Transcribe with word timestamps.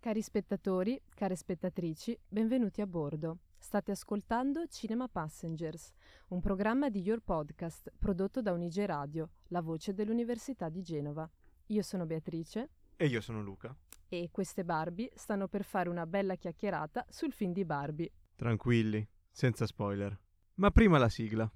Cari 0.00 0.22
spettatori, 0.22 0.98
care 1.14 1.36
spettatrici, 1.36 2.18
benvenuti 2.26 2.80
a 2.80 2.86
bordo. 2.86 3.40
State 3.58 3.90
ascoltando 3.90 4.66
Cinema 4.66 5.08
Passengers, 5.08 5.92
un 6.28 6.40
programma 6.40 6.88
di 6.88 7.02
Your 7.02 7.20
Podcast 7.20 7.92
prodotto 7.98 8.40
da 8.40 8.52
Unige 8.52 8.86
Radio, 8.86 9.28
la 9.48 9.60
voce 9.60 9.92
dell'Università 9.92 10.70
di 10.70 10.80
Genova. 10.80 11.30
Io 11.66 11.82
sono 11.82 12.06
Beatrice. 12.06 12.70
E 12.96 13.04
io 13.08 13.20
sono 13.20 13.42
Luca. 13.42 13.76
E 14.08 14.30
queste 14.32 14.64
Barbie 14.64 15.10
stanno 15.16 15.48
per 15.48 15.64
fare 15.64 15.90
una 15.90 16.06
bella 16.06 16.34
chiacchierata 16.36 17.04
sul 17.10 17.34
film 17.34 17.52
di 17.52 17.66
Barbie. 17.66 18.10
Tranquilli, 18.36 19.06
senza 19.30 19.66
spoiler. 19.66 20.18
Ma 20.54 20.70
prima 20.70 20.96
la 20.96 21.10
sigla. 21.10 21.52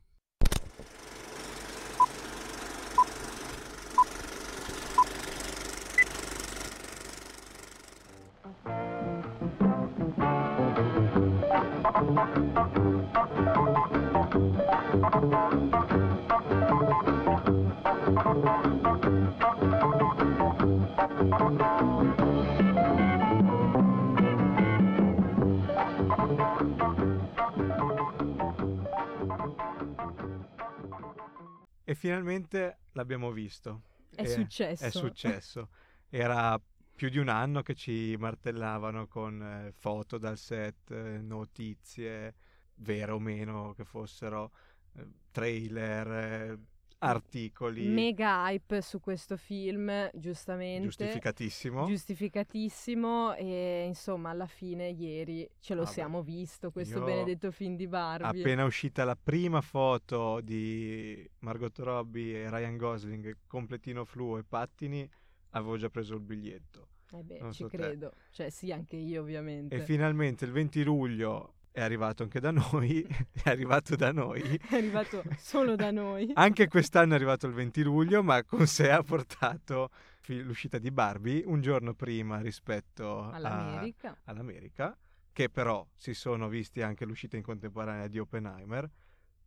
E 31.94 31.96
finalmente 31.96 32.78
l'abbiamo 32.94 33.30
visto. 33.30 33.82
È 34.10 34.22
E- 34.22 34.26
successo. 34.26 34.84
È 34.84 34.90
successo. 34.90 35.68
Era 36.08 36.60
più 36.92 37.08
di 37.08 37.18
un 37.18 37.28
anno 37.28 37.62
che 37.62 37.76
ci 37.76 38.16
martellavano 38.18 39.06
con 39.06 39.40
eh, 39.40 39.70
foto 39.70 40.18
dal 40.18 40.36
set, 40.36 40.90
eh, 40.90 41.18
notizie, 41.20 42.34
vere 42.78 43.12
o 43.12 43.20
meno 43.20 43.74
che 43.74 43.84
fossero, 43.84 44.50
eh, 44.96 45.06
trailer, 45.30 46.58
articoli. 47.08 47.86
Mega 47.88 48.48
hype 48.48 48.80
su 48.82 49.00
questo 49.00 49.36
film, 49.36 50.10
giustamente. 50.14 50.84
Giustificatissimo. 50.84 51.86
Giustificatissimo 51.86 53.34
e 53.34 53.84
insomma 53.86 54.30
alla 54.30 54.46
fine 54.46 54.88
ieri 54.88 55.48
ce 55.60 55.74
lo 55.74 55.82
Vabbè, 55.82 55.92
siamo 55.92 56.22
visto 56.22 56.70
questo 56.70 56.98
io- 56.98 57.04
benedetto 57.04 57.50
film 57.50 57.76
di 57.76 57.86
Barbie. 57.86 58.40
Appena 58.40 58.64
uscita 58.64 59.04
la 59.04 59.16
prima 59.16 59.60
foto 59.60 60.40
di 60.40 61.28
Margot 61.40 61.78
Robbie 61.78 62.42
e 62.42 62.50
Ryan 62.50 62.76
Gosling, 62.76 63.36
completino 63.46 64.04
fluo 64.04 64.38
e 64.38 64.44
pattini, 64.44 65.08
avevo 65.50 65.76
già 65.76 65.88
preso 65.90 66.14
il 66.14 66.20
biglietto. 66.20 66.88
Eh 67.12 67.22
beh, 67.22 67.38
non 67.38 67.52
ci 67.52 67.62
so 67.62 67.68
te. 67.68 67.76
credo. 67.76 68.12
Cioè 68.30 68.50
sì, 68.50 68.72
anche 68.72 68.96
io 68.96 69.20
ovviamente. 69.20 69.76
E 69.76 69.80
finalmente 69.80 70.44
il 70.44 70.50
20 70.50 70.82
luglio 70.82 71.53
è 71.74 71.82
arrivato 71.82 72.22
anche 72.22 72.38
da 72.38 72.52
noi, 72.52 73.02
è 73.42 73.50
arrivato 73.50 73.96
da 73.96 74.12
noi. 74.12 74.40
È 74.70 74.76
arrivato 74.76 75.24
solo 75.36 75.74
da 75.74 75.90
noi. 75.90 76.30
Anche 76.34 76.68
quest'anno 76.68 77.12
è 77.12 77.16
arrivato 77.16 77.48
il 77.48 77.52
20 77.52 77.82
luglio, 77.82 78.22
ma 78.22 78.44
con 78.44 78.64
sé 78.68 78.92
ha 78.92 79.02
portato 79.02 79.90
l'uscita 80.26 80.78
di 80.78 80.92
Barbie 80.92 81.42
un 81.44 81.60
giorno 81.60 81.92
prima 81.94 82.40
rispetto 82.40 83.22
a- 83.24 83.32
All'America. 83.32 84.16
all'America, 84.26 84.96
che 85.32 85.50
però 85.50 85.84
si 85.96 86.14
sono 86.14 86.46
visti 86.48 86.80
anche 86.80 87.04
l'uscita 87.04 87.36
in 87.36 87.42
contemporanea 87.42 88.06
di 88.06 88.20
Oppenheimer, 88.20 88.88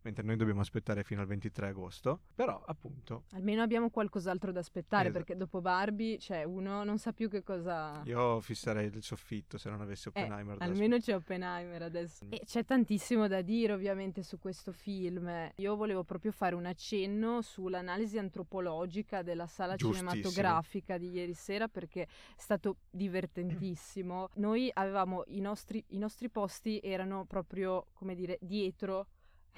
mentre 0.08 0.23
noi 0.23 0.38
dobbiamo 0.38 0.61
aspettare 0.61 1.03
fino 1.03 1.19
al 1.22 1.27
23 1.27 1.67
agosto. 1.67 2.22
Però, 2.33 2.63
appunto, 2.66 3.23
Almeno 3.33 3.61
abbiamo 3.61 3.89
qualcos'altro 3.89 4.52
da 4.53 4.59
aspettare 4.61 5.09
Esatto. 5.09 5.17
perché 5.23 5.38
dopo 5.38 5.59
Barbie, 5.59 6.17
cioè 6.17 6.44
uno 6.44 6.83
non 6.86 6.97
sa 6.97 7.11
più 7.11 7.30
che 7.30 7.44
cosa... 7.44 8.02
io 8.05 8.39
fisserei 8.39 8.88
il 8.88 9.03
soffitto 9.03 9.58
se 9.58 9.69
non 9.69 9.81
avessi 9.81 10.08
Eh, 10.08 10.22
Oppenheimer. 10.22 10.58
da 10.58 10.64
almeno 10.66 10.97
c'è 10.97 11.14
Oppenheimer 11.14 11.81
adesso. 11.81 12.25
E 12.30 12.41
c'è 12.45 12.64
tantissimo 12.64 13.27
da 13.27 13.41
dire 13.41 13.73
ovviamente 13.73 14.23
su 14.23 14.39
questo 14.39 14.72
film. 14.72 15.30
Io 15.55 15.75
volevo 15.75 16.03
proprio 16.05 16.31
fare 16.31 16.55
un 16.55 16.66
accenno 16.66 17.42
sull'analisi 17.42 18.17
antropologica 18.17 19.23
della 19.23 19.48
sala 19.48 19.76
cinematografica 19.76 20.98
di 20.98 21.09
ieri 21.11 21.33
sera 21.33 21.67
perché 21.67 22.03
è 22.03 22.08
stato 22.37 22.77
divertentissimo. 22.89 24.30
Noi 24.36 24.70
avevamo 24.73 25.23
i 25.27 25.42
nostri, 25.42 25.83
i 25.89 25.98
nostri 25.98 26.30
posti 26.30 26.80
erano 26.82 27.26
proprio, 27.26 27.87
come 27.93 28.15
dire, 28.15 28.37
dietro 28.42 29.08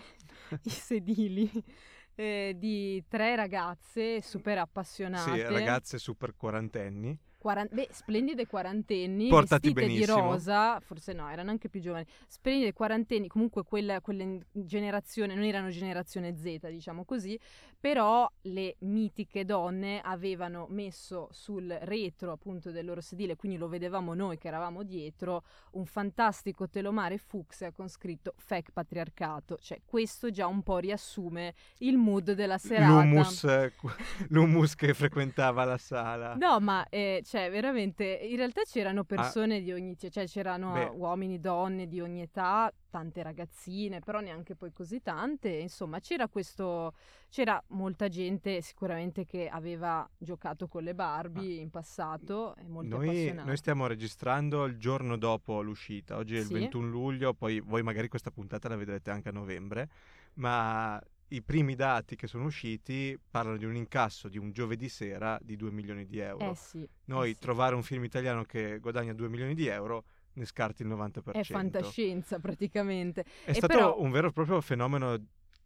i 0.64 0.70
sedili. 0.70 1.50
eh, 2.16 2.54
di 2.58 3.04
tre 3.08 3.36
ragazze 3.36 4.22
super 4.22 4.58
appassionate 4.58 5.38
Sì, 5.38 5.42
ragazze 5.44 5.98
super 5.98 6.36
quarantenni. 6.36 7.18
Quaran- 7.40 7.70
beh, 7.72 7.88
splendide 7.92 8.48
quarantenni, 8.48 9.30
Portati 9.30 9.72
vestite 9.72 9.88
di 9.88 9.94
benissimo. 9.94 10.32
rosa, 10.32 10.80
forse 10.82 11.14
no, 11.14 11.30
erano 11.30 11.52
anche 11.52 11.70
più 11.70 11.80
giovani. 11.80 12.06
Splendide 12.28 12.74
quarantenni, 12.74 13.28
comunque 13.30 13.64
quella, 13.64 14.02
quella 14.02 14.26
generazione, 14.52 15.36
non 15.36 15.46
erano 15.46 15.70
generazione 15.70 16.36
Z, 16.36 16.68
diciamo 16.68 17.06
così, 17.06 17.40
però 17.80 18.30
le 18.42 18.76
mitiche 18.80 19.46
donne 19.46 20.02
avevano 20.02 20.68
messo 20.70 21.30
sul 21.32 21.70
retro 21.84 22.34
appunto 22.34 22.72
del 22.72 22.86
loro 22.86 23.00
sedile, 23.00 23.38
quindi 23.38 23.58
lo 23.58 23.70
vedevamo 23.70 24.14
noi 24.14 24.38
che 24.38 24.50
eravamo 24.50 24.84
dietro, 24.84 25.44
un 25.72 25.86
fantastico 25.86 26.68
telomare 26.68 27.18
fucsia 27.18 27.72
con 27.72 27.88
scritto 27.88 28.34
fake 28.36 28.74
patriarcato, 28.74 29.58
cioè 29.62 29.80
questo 29.86 30.30
già 30.30 30.46
un 30.46 30.62
po' 30.62 30.80
riassume 30.80 31.54
il 31.78 31.96
mood 31.96 32.34
della 32.34 32.58
serata. 32.58 33.02
L'humus, 33.02 33.44
eh, 33.46 33.74
l'humus 34.28 34.76
che 34.76 34.94
frequentava 34.94 35.64
la 35.64 35.78
sala. 35.78 36.36
No, 36.36 36.60
ma 36.60 36.86
eh, 36.90 37.22
cioè, 37.30 37.52
veramente, 37.52 38.06
in 38.06 38.38
realtà 38.38 38.64
c'erano 38.64 39.04
persone 39.04 39.62
di 39.62 39.72
ogni, 39.72 39.96
cioè 39.96 40.26
c'erano 40.26 40.74
Beh. 40.74 40.86
uomini, 40.86 41.40
donne 41.40 41.88
di 41.88 42.02
ogni 42.02 42.24
età, 42.24 42.74
tante 42.90 43.22
ragazzine, 43.22 44.00
però 44.00 44.20
neanche 44.20 44.56
poi 44.56 44.74
così 44.74 45.00
tante, 45.04 45.50
insomma, 45.50 46.00
c'era 46.00 46.28
questo, 46.28 46.96
c'era 47.30 47.64
molta 47.68 48.08
gente 48.08 48.62
sicuramente 48.62 49.26
che 49.26 49.48
aveva 49.48 50.10
giocato 50.18 50.68
con 50.68 50.82
le 50.82 50.96
Barbie 50.96 51.62
in 51.62 51.70
passato, 51.70 52.56
e 52.56 52.68
molto 52.68 52.98
Noi, 52.98 53.32
noi 53.32 53.58
stiamo 53.58 53.86
registrando 53.86 54.66
il 54.66 54.80
giorno 54.80 55.16
dopo 55.16 55.62
l'uscita, 55.62 56.18
oggi 56.18 56.36
è 56.36 56.40
il 56.40 56.46
Sì. 56.46 56.54
21 56.54 56.88
luglio, 56.90 57.36
poi 57.36 57.60
voi 57.60 57.84
magari 57.84 58.08
questa 58.08 58.32
puntata 58.32 58.68
la 58.70 58.76
vedrete 58.76 59.12
anche 59.12 59.30
a 59.30 59.32
novembre, 59.34 59.88
ma 60.34 61.00
i 61.30 61.42
primi 61.42 61.76
dati 61.76 62.16
che 62.16 62.28
sono 62.28 62.46
usciti 62.46 63.18
parlano 63.30 63.58
di 63.58 63.66
un 63.66 63.76
incasso 63.76 64.28
di 64.30 64.38
un 64.38 64.52
giovedì 64.52 64.90
sera 64.90 65.38
di 65.42 65.56
2 65.56 65.72
milioni 65.72 66.06
di 66.06 66.20
euro. 66.20 66.52
Eh 66.52 66.56
sì, 66.56 66.88
Noi 67.06 67.32
eh 67.32 67.34
sì. 67.34 67.40
trovare 67.40 67.76
un 67.76 67.84
film 67.84 68.04
italiano 68.04 68.44
che 68.44 68.80
guadagna 68.80 69.14
2 69.14 69.30
milioni 69.30 69.54
di 69.54 69.68
euro 69.68 70.06
ne 70.34 70.46
scarti 70.46 70.82
il 70.84 70.88
90%. 70.90 71.32
è 71.40 71.44
fantascienza 71.44 72.40
praticamente. 72.40 73.22
È 73.44 73.52
E 73.52 73.54
stato 73.54 73.74
però- 73.74 74.00
un 74.00 74.10
vero 74.12 74.28
e 74.30 74.32
proprio 74.32 74.60
fenomeno, 74.62 75.18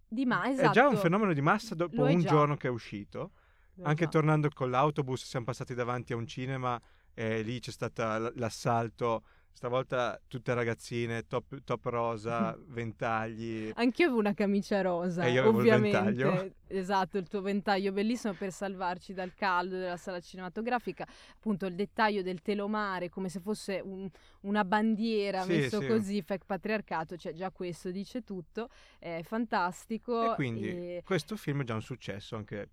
Di 0.08 0.26
ma, 0.26 0.50
esatto. 0.50 0.70
è 0.70 0.72
già 0.72 0.88
un 0.88 0.98
fenomeno 0.98 1.34
di 1.34 1.42
massa 1.42 1.76
dopo 1.76 2.04
un 2.04 2.20
già. 2.20 2.28
giorno 2.30 2.56
che 2.58 2.68
è 2.68 2.72
uscito. 2.72 3.32
Lo 3.76 3.86
Anche 3.86 4.04
già. 4.06 4.10
tornando 4.12 4.50
con 4.54 4.70
l'autobus 4.70 5.24
siamo 5.26 5.46
passati 5.46 5.74
davanti 5.74 6.14
a 6.14 6.16
un 6.16 6.28
cinema 6.28 6.80
e 7.14 7.42
lì 7.42 7.60
c'è 7.60 7.72
stato 7.72 8.04
l- 8.04 8.34
l'assalto, 8.36 9.24
stavolta 9.54 10.20
tutte 10.28 10.54
ragazzine, 10.54 11.26
top, 11.28 11.64
top 11.64 11.86
rosa, 11.86 12.58
ventagli. 12.68 13.72
Anch'io 13.76 14.06
avevo 14.08 14.20
una 14.20 14.34
camicia 14.34 14.82
rosa, 14.82 15.24
E 15.24 15.32
io 15.32 15.42
avevo 15.42 15.62
il 15.62 15.68
ovviamente. 15.68 15.98
ventaglio. 16.02 16.52
Esatto, 16.74 17.20
il 17.20 17.28
tuo 17.28 17.42
ventaglio 17.42 17.92
bellissimo 17.92 18.34
per 18.34 18.52
salvarci 18.52 19.14
dal 19.14 19.36
caldo 19.36 19.78
della 19.78 19.96
sala 19.96 20.20
cinematografica. 20.20 21.06
Appunto, 21.36 21.68
il 21.68 21.76
dettaglio 21.76 22.24
del 22.24 22.42
telomare, 22.42 23.10
come 23.10 23.30
se 23.30 23.40
fosse 23.40 23.80
un- 23.84 24.10
una 24.42 24.66
bandiera 24.66 25.42
Sì, 25.44 25.50
messo 25.50 25.80
sì. 25.82 25.86
così, 25.88 26.22
fake 26.24 26.46
patriarcato, 26.48 27.16
cioè 27.16 27.34
già 27.34 27.52
questo 27.52 27.92
dice 27.92 28.24
tutto. 28.24 28.70
È 28.98 29.22
fantastico. 29.24 30.32
E 30.32 30.36
quindi 30.36 30.68
e- 30.68 31.02
questo 31.06 31.36
film 31.36 31.62
è 31.62 31.64
già 31.64 31.76
un 31.76 31.84
successo 31.84 32.36
anche. 32.36 32.70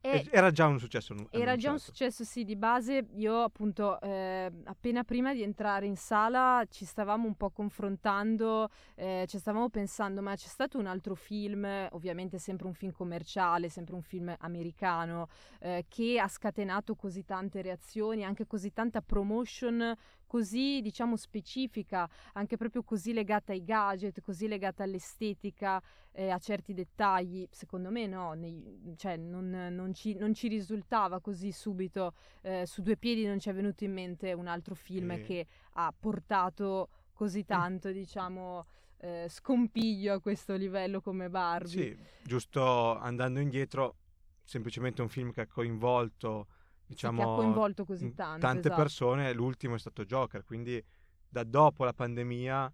E- 0.00 0.28
Era 0.30 0.50
già 0.50 0.66
un 0.66 0.78
successo 0.78 1.14
era 1.30 1.56
già 1.56 1.72
un 1.72 1.78
successo, 1.78 2.24
sì, 2.24 2.44
di 2.44 2.56
base. 2.56 3.06
Io, 3.16 3.42
appunto, 3.42 4.00
eh, 4.00 4.50
appena 4.64 5.02
prima 5.02 5.34
di 5.34 5.42
entrare 5.42 5.86
in 5.86 5.96
sala 5.96 6.64
ci 6.68 6.84
stavamo 6.84 7.26
un 7.26 7.34
po' 7.34 7.50
confrontando, 7.50 8.68
eh, 8.94 9.24
ci 9.26 9.38
stavamo 9.38 9.68
pensando, 9.68 10.22
ma 10.22 10.34
c'è 10.36 10.46
stato 10.46 10.78
un 10.78 10.86
altro 10.86 11.14
film, 11.14 11.66
ovviamente 11.92 12.38
sempre 12.38 12.66
un 12.66 12.74
film 12.74 12.92
commerciale, 12.92 13.68
sempre 13.68 13.94
un 13.94 14.02
film 14.02 14.34
americano, 14.38 15.28
eh, 15.60 15.84
che 15.88 16.18
ha 16.20 16.28
scatenato 16.28 16.94
così 16.94 17.24
tante 17.24 17.60
reazioni, 17.62 18.24
anche 18.24 18.46
così 18.46 18.72
tanta 18.72 19.00
promotion 19.00 19.94
così 20.28 20.80
diciamo 20.82 21.16
specifica, 21.16 22.08
anche 22.34 22.56
proprio 22.56 22.84
così 22.84 23.12
legata 23.12 23.52
ai 23.52 23.64
gadget, 23.64 24.20
così 24.20 24.46
legata 24.46 24.84
all'estetica, 24.84 25.82
eh, 26.12 26.28
a 26.28 26.38
certi 26.38 26.74
dettagli, 26.74 27.48
secondo 27.50 27.90
me 27.90 28.06
no, 28.06 28.34
nei- 28.34 28.94
cioè 28.96 29.16
non, 29.16 29.48
non 29.50 29.92
ci, 29.94 30.14
non 30.14 30.34
ci 30.34 30.46
risultava 30.46 31.20
così 31.20 31.50
subito, 31.50 32.12
eh, 32.42 32.66
su 32.66 32.82
due 32.82 32.96
piedi 32.96 33.24
non 33.24 33.40
ci 33.40 33.48
è 33.48 33.54
venuto 33.54 33.84
in 33.84 33.92
mente 33.94 34.32
un 34.34 34.46
altro 34.46 34.74
film 34.74 35.12
Eh. 35.12 35.20
che 35.22 35.46
ha 35.72 35.92
portato 35.98 36.90
così 37.12 37.44
tanto, 37.44 37.90
diciamo, 37.90 38.66
eh, 38.98 39.26
scompiglio 39.28 40.12
a 40.14 40.20
questo 40.20 40.54
livello 40.56 41.00
come 41.00 41.30
Barbie. 41.30 41.68
Sì, 41.70 41.98
giusto 42.22 42.96
andando 42.98 43.40
indietro, 43.40 43.96
semplicemente 44.44 45.00
un 45.00 45.08
film 45.08 45.32
che 45.32 45.40
ha 45.40 45.46
coinvolto 45.46 46.48
diciamo, 46.88 47.22
che 47.22 47.28
ha 47.30 47.34
coinvolto 47.34 47.84
così 47.84 48.12
tanto, 48.14 48.40
tante 48.40 48.66
esatto. 48.66 48.82
persone, 48.82 49.32
l'ultimo 49.32 49.76
è 49.76 49.78
stato 49.78 50.04
Joker, 50.04 50.42
quindi 50.42 50.82
da 51.28 51.44
dopo 51.44 51.84
la 51.84 51.92
pandemia 51.92 52.72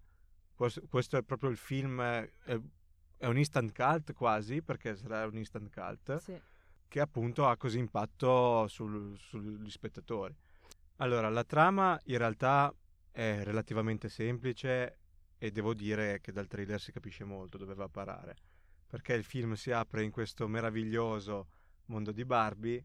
questo 0.55 1.17
è 1.17 1.23
proprio 1.23 1.51
il 1.51 1.57
film, 1.57 2.01
è, 2.01 2.31
è 3.17 3.27
un 3.27 3.37
instant 3.37 3.75
cult 3.75 4.13
quasi, 4.13 4.63
perché 4.63 4.95
sarà 4.95 5.27
un 5.27 5.37
instant 5.37 5.73
cult, 5.73 6.17
sì. 6.19 6.41
che 6.87 7.01
appunto 7.01 7.47
ha 7.47 7.57
così 7.57 7.79
impatto 7.79 8.69
sul, 8.69 9.19
sugli 9.19 9.69
spettatori. 9.69 10.35
Allora, 10.99 11.29
la 11.29 11.43
trama 11.43 12.01
in 12.05 12.19
realtà 12.19 12.73
è 13.11 13.43
relativamente 13.43 14.09
semplice 14.09 14.99
e 15.39 15.51
devo 15.51 15.75
dire 15.75 16.21
che 16.21 16.31
dal 16.31 16.47
trailer 16.47 16.81
si 16.81 16.93
capisce 16.93 17.25
molto 17.25 17.59
dove 17.59 17.75
va 17.75 17.85
a 17.85 17.89
parare, 17.89 18.37
perché 18.87 19.15
il 19.15 19.25
film 19.25 19.55
si 19.55 19.73
apre 19.73 20.05
in 20.05 20.13
questo 20.13 20.47
meraviglioso 20.47 21.49
mondo 21.87 22.13
di 22.13 22.25
Barbie, 22.25 22.85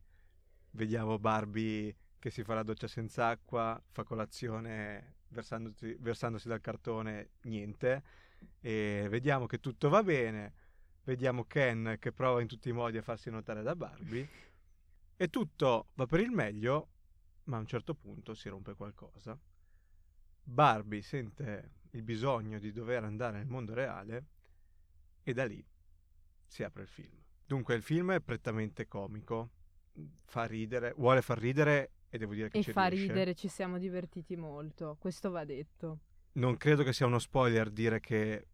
vediamo 0.80 1.20
Barbie 1.20 1.94
che 2.20 2.30
si 2.30 2.42
fa 2.42 2.54
la 2.54 2.64
doccia 2.64 2.88
senza 2.88 3.28
acqua, 3.28 3.82
fa 3.92 4.04
colazione 4.04 5.16
versandosi, 5.28 6.48
dal 6.48 6.62
cartone, 6.62 7.32
niente, 7.42 8.04
e 8.62 9.06
vediamo 9.10 9.46
che 9.46 9.60
tutto 9.60 9.90
va 9.90 10.02
bene, 10.04 10.54
vediamo 11.04 11.44
Ken 11.44 11.98
che 12.00 12.14
prova 12.14 12.40
in 12.40 12.48
tutti 12.48 12.70
i 12.70 12.72
modi 12.72 12.98
a 12.98 13.02
farsi 13.02 13.30
notare 13.30 13.62
da 13.62 13.76
Barbie, 13.76 14.28
e 15.18 15.28
tutto 15.28 15.88
va 15.96 16.06
per 16.06 16.22
il 16.22 16.32
meglio, 16.32 16.88
ma 17.46 17.58
a 17.58 17.60
un 17.60 17.68
certo 17.68 17.94
punto 17.94 18.34
si 18.34 18.48
rompe 18.48 18.74
qualcosa. 18.74 19.38
Barbie 20.42 21.02
sente 21.02 21.74
il 21.92 22.04
bisogno 22.04 22.58
di 22.58 22.72
dover 22.72 23.04
andare 23.04 23.38
nel 23.38 23.48
mondo 23.48 23.74
reale 23.74 24.26
e 25.24 25.34
da 25.34 25.46
lì 25.46 25.64
si 26.46 26.64
apre 26.64 26.84
il 26.84 26.88
film. 26.88 27.22
Dunque 27.46 27.76
il 27.76 27.82
film 27.82 28.14
è 28.14 28.22
prettamente 28.22 28.88
comico, 28.88 29.52
fa 30.26 30.46
ridere, 30.46 30.94
vuole 30.98 31.22
far 31.22 31.40
ridere 31.40 31.92
e 32.10 32.18
devo 32.18 32.34
dire 32.34 32.50
che 32.50 32.60
e 32.60 32.64
ci 32.64 32.72
fa 32.72 32.88
riesce. 32.88 33.08
ridere, 33.08 33.36
ci 33.36 33.48
siamo 33.48 33.78
divertiti 33.78 34.36
molto, 34.36 34.98
questo 35.00 35.30
va 35.30 35.46
detto. 35.46 36.00
Non 36.34 36.58
credo 36.58 36.84
che 36.84 36.94
sia 36.94 37.06
uno 37.06 37.20
spoiler 37.20 37.70
dire 37.70 38.00
che 38.00 38.48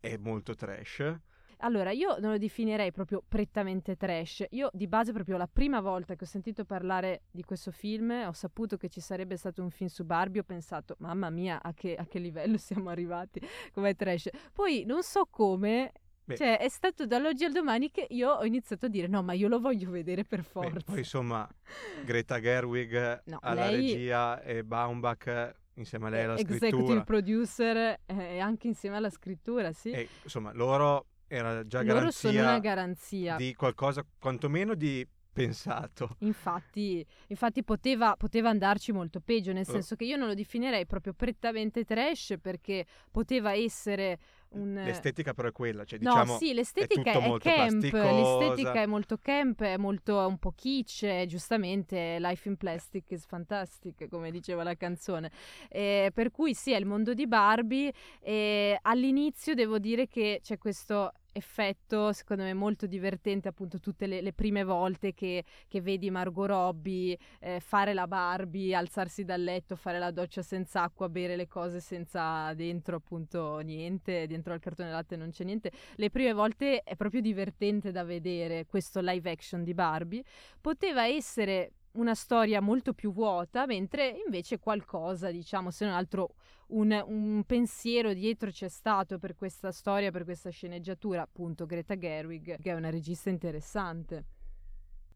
è 0.00 0.16
molto 0.16 0.54
trash. 0.54 1.20
Allora, 1.60 1.90
io 1.90 2.18
non 2.20 2.30
lo 2.30 2.38
definirei 2.38 2.92
proprio 2.92 3.22
prettamente 3.26 3.96
trash. 3.96 4.44
Io 4.50 4.70
di 4.72 4.86
base 4.86 5.12
proprio 5.12 5.36
la 5.36 5.48
prima 5.48 5.80
volta 5.80 6.14
che 6.14 6.22
ho 6.22 6.26
sentito 6.26 6.64
parlare 6.64 7.22
di 7.32 7.42
questo 7.42 7.72
film, 7.72 8.10
ho 8.10 8.32
saputo 8.32 8.76
che 8.76 8.88
ci 8.88 9.00
sarebbe 9.00 9.36
stato 9.36 9.62
un 9.62 9.70
film 9.70 9.88
su 9.88 10.04
Barbie, 10.04 10.42
ho 10.42 10.44
pensato, 10.44 10.94
mamma 11.00 11.30
mia, 11.30 11.60
a 11.60 11.74
che, 11.74 11.96
a 11.96 12.06
che 12.06 12.20
livello 12.20 12.56
siamo 12.58 12.90
arrivati 12.90 13.40
come 13.72 13.94
trash. 13.94 14.28
Poi 14.52 14.84
non 14.86 15.02
so 15.02 15.26
come, 15.28 15.92
Beh, 16.28 16.36
cioè 16.36 16.58
è 16.58 16.68
stato 16.68 17.06
dall'oggi 17.06 17.44
al 17.44 17.52
domani 17.52 17.90
che 17.90 18.06
io 18.10 18.30
ho 18.30 18.44
iniziato 18.44 18.86
a 18.86 18.88
dire 18.90 19.06
no, 19.06 19.22
ma 19.22 19.32
io 19.32 19.48
lo 19.48 19.60
voglio 19.60 19.90
vedere 19.90 20.24
per 20.24 20.44
forza. 20.44 20.70
Beh, 20.70 20.82
poi 20.84 20.98
insomma, 20.98 21.48
Greta 22.04 22.38
Gerwig 22.38 23.22
no, 23.24 23.38
alla 23.40 23.70
lei... 23.70 23.92
regia 23.92 24.42
e 24.42 24.62
Baumbach 24.62 25.54
insieme 25.74 26.08
a 26.08 26.10
lei 26.10 26.24
alla 26.24 26.32
Executive 26.34 26.68
scrittura. 26.68 27.00
Executive 27.00 27.04
producer 27.04 28.00
e 28.04 28.38
anche 28.40 28.66
insieme 28.66 28.96
alla 28.96 29.10
scrittura, 29.10 29.72
sì. 29.72 29.90
E, 29.90 30.08
insomma, 30.22 30.52
loro 30.52 31.06
era 31.26 31.66
già 31.66 31.82
Loro 31.82 31.94
garanzia, 31.94 32.30
sono 32.30 32.42
una 32.42 32.58
garanzia 32.58 33.36
di 33.36 33.54
qualcosa 33.54 34.04
quantomeno 34.18 34.74
di 34.74 35.06
pensato. 35.38 36.16
Infatti, 36.20 37.06
infatti 37.28 37.62
poteva, 37.62 38.16
poteva, 38.16 38.48
andarci 38.48 38.90
molto 38.90 39.20
peggio, 39.20 39.52
nel 39.52 39.66
senso 39.66 39.94
che 39.94 40.04
io 40.04 40.16
non 40.16 40.26
lo 40.26 40.34
definirei 40.34 40.84
proprio 40.84 41.12
prettamente 41.12 41.84
trash 41.84 42.34
perché 42.40 42.84
poteva 43.10 43.54
essere 43.54 44.18
un... 44.50 44.74
L'estetica 44.84 45.34
però 45.34 45.48
è 45.48 45.52
quella, 45.52 45.84
cioè 45.84 45.98
no, 46.00 46.10
diciamo 46.10 46.38
sì, 46.38 46.54
l'estetica 46.54 47.12
è, 47.12 47.16
è 47.16 47.38
camp, 47.38 47.82
l'estetica 47.82 48.82
è 48.82 48.86
molto 48.86 49.18
camp, 49.18 49.62
è 49.62 49.76
molto 49.76 50.26
un 50.26 50.38
po' 50.38 50.52
kitsch, 50.54 51.24
giustamente 51.26 52.18
Life 52.18 52.48
in 52.48 52.56
Plastic 52.56 53.10
is 53.10 53.26
fantastic, 53.26 54.08
come 54.08 54.30
diceva 54.30 54.62
la 54.62 54.74
canzone. 54.74 55.30
Eh, 55.68 56.10
per 56.14 56.30
cui 56.30 56.54
sì, 56.54 56.72
è 56.72 56.76
il 56.76 56.86
mondo 56.86 57.14
di 57.14 57.26
Barbie 57.26 57.92
e 58.20 58.78
all'inizio 58.82 59.54
devo 59.54 59.78
dire 59.78 60.06
che 60.08 60.40
c'è 60.42 60.58
questo 60.58 61.12
effetto 61.38 62.12
secondo 62.12 62.42
me 62.42 62.52
molto 62.52 62.86
divertente 62.86 63.48
appunto 63.48 63.80
tutte 63.80 64.06
le, 64.06 64.20
le 64.20 64.32
prime 64.32 64.64
volte 64.64 65.14
che, 65.14 65.44
che, 65.66 65.80
vedi 65.80 66.10
Margot 66.10 66.46
Robbie 66.46 67.16
eh, 67.40 67.60
fare 67.60 67.94
la 67.94 68.06
Barbie, 68.06 68.74
alzarsi 68.74 69.24
dal 69.24 69.42
letto, 69.42 69.76
fare 69.76 69.98
la 69.98 70.10
doccia 70.10 70.42
senza 70.42 70.82
acqua, 70.82 71.08
bere 71.08 71.36
le 71.36 71.46
cose 71.46 71.80
senza 71.80 72.52
dentro 72.54 72.96
appunto 72.96 73.58
niente, 73.58 74.26
dentro 74.26 74.52
al 74.52 74.60
cartone 74.60 74.90
latte 74.90 75.16
non 75.16 75.30
c'è 75.30 75.44
niente. 75.44 75.72
Le 75.94 76.10
prime 76.10 76.32
volte 76.32 76.82
è 76.82 76.96
proprio 76.96 77.20
divertente 77.20 77.90
da 77.90 78.04
vedere 78.04 78.66
questo 78.66 79.00
live 79.00 79.30
action 79.30 79.64
di 79.64 79.74
Barbie. 79.74 80.22
Poteva 80.60 81.06
essere 81.06 81.72
una 81.98 82.14
storia 82.14 82.60
molto 82.60 82.94
più 82.94 83.12
vuota, 83.12 83.66
mentre 83.66 84.20
invece 84.24 84.58
qualcosa, 84.58 85.30
diciamo, 85.30 85.70
se 85.70 85.84
non 85.84 85.94
altro 85.94 86.34
un, 86.68 87.02
un, 87.06 87.42
pensiero 87.44 88.12
dietro 88.12 88.50
c'è 88.50 88.68
stato 88.68 89.18
per 89.18 89.34
questa 89.34 89.72
storia, 89.72 90.10
per 90.10 90.24
questa 90.24 90.50
sceneggiatura, 90.50 91.22
appunto 91.22 91.66
Greta 91.66 91.96
Gerwig, 91.96 92.58
che 92.60 92.70
è 92.70 92.74
una 92.74 92.90
regista 92.90 93.30
interessante. 93.30 94.24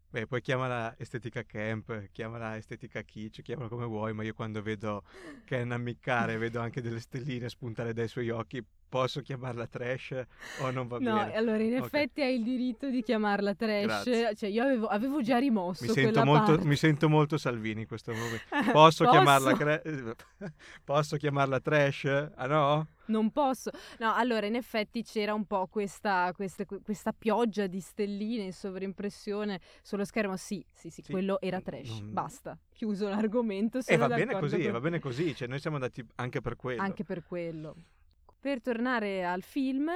Beh, 0.09 0.27
poi 0.27 0.41
chiamala 0.41 0.93
estetica 0.99 1.43
camp, 1.43 2.09
chiamala 2.11 2.55
estetica 2.55 3.01
kitsch, 3.01 3.41
chiamala 3.41 3.67
come 3.67 3.85
vuoi, 3.85 4.13
ma 4.13 4.23
io 4.23 4.35
quando 4.35 4.61
vedo 4.61 5.03
Ken 5.43 5.71
ammiccare, 5.71 6.37
vedo 6.37 6.59
anche 6.59 6.81
delle 6.81 6.99
stelline 6.99 7.49
spuntare 7.49 7.93
dai 7.93 8.07
suoi 8.07 8.29
occhi, 8.29 8.63
posso 8.93 9.21
chiamarla 9.21 9.65
trash 9.65 10.23
o 10.59 10.69
non 10.69 10.87
va 10.87 10.99
no, 10.99 11.15
bene? 11.15 11.25
No, 11.25 11.33
allora 11.33 11.63
in 11.63 11.73
effetti 11.73 12.21
okay. 12.21 12.25
hai 12.25 12.35
il 12.35 12.43
diritto 12.43 12.91
di 12.91 13.01
chiamarla 13.01 13.55
trash. 13.55 14.03
Cioè, 14.35 14.49
io 14.49 14.61
avevo, 14.61 14.85
avevo, 14.85 15.23
già 15.23 15.39
rimosso 15.39 15.83
mi 15.85 15.89
sento, 15.89 16.23
molto, 16.23 16.59
mi 16.59 16.75
sento 16.75 17.09
molto 17.09 17.37
Salvini 17.39 17.81
in 17.81 17.87
questo 17.87 18.13
momento. 18.13 18.43
Posso, 18.71 18.71
posso? 18.71 19.09
Chiamarla, 19.09 19.53
cre- 19.53 20.15
posso 20.85 21.17
chiamarla 21.17 21.59
trash? 21.59 22.05
Ah 22.35 22.45
no? 22.45 22.87
Non 23.05 23.31
posso. 23.31 23.71
No, 23.97 24.13
allora 24.13 24.45
in 24.45 24.53
effetti 24.53 25.01
c'era 25.01 25.33
un 25.33 25.45
po' 25.45 25.65
questa, 25.65 26.31
questa, 26.35 26.63
questa 26.65 27.13
pioggia 27.13 27.65
di 27.65 27.79
stelline 27.79 28.43
in 28.43 28.53
sovrimpressione 28.53 29.59
sullo 29.81 30.05
schermo. 30.05 30.37
Sì, 30.37 30.63
sì, 30.71 30.91
sì, 30.91 31.01
sì. 31.01 31.11
quello 31.11 31.41
era 31.41 31.61
trash. 31.61 31.97
Non... 31.99 32.13
Basta. 32.13 32.55
Chiuso 32.71 33.09
l'argomento. 33.09 33.79
E 33.83 33.97
va 33.97 34.07
bene 34.07 34.37
così, 34.37 34.61
con... 34.61 34.71
va 34.71 34.79
bene 34.79 34.99
così. 34.99 35.33
Cioè, 35.33 35.47
noi 35.47 35.59
siamo 35.59 35.77
andati 35.77 36.05
anche 36.17 36.41
per 36.41 36.55
quello. 36.55 36.81
Anche 36.83 37.03
per 37.03 37.23
quello. 37.23 37.75
Per 38.43 38.61
tornare 38.61 39.23
al 39.23 39.41
film, 39.41 39.89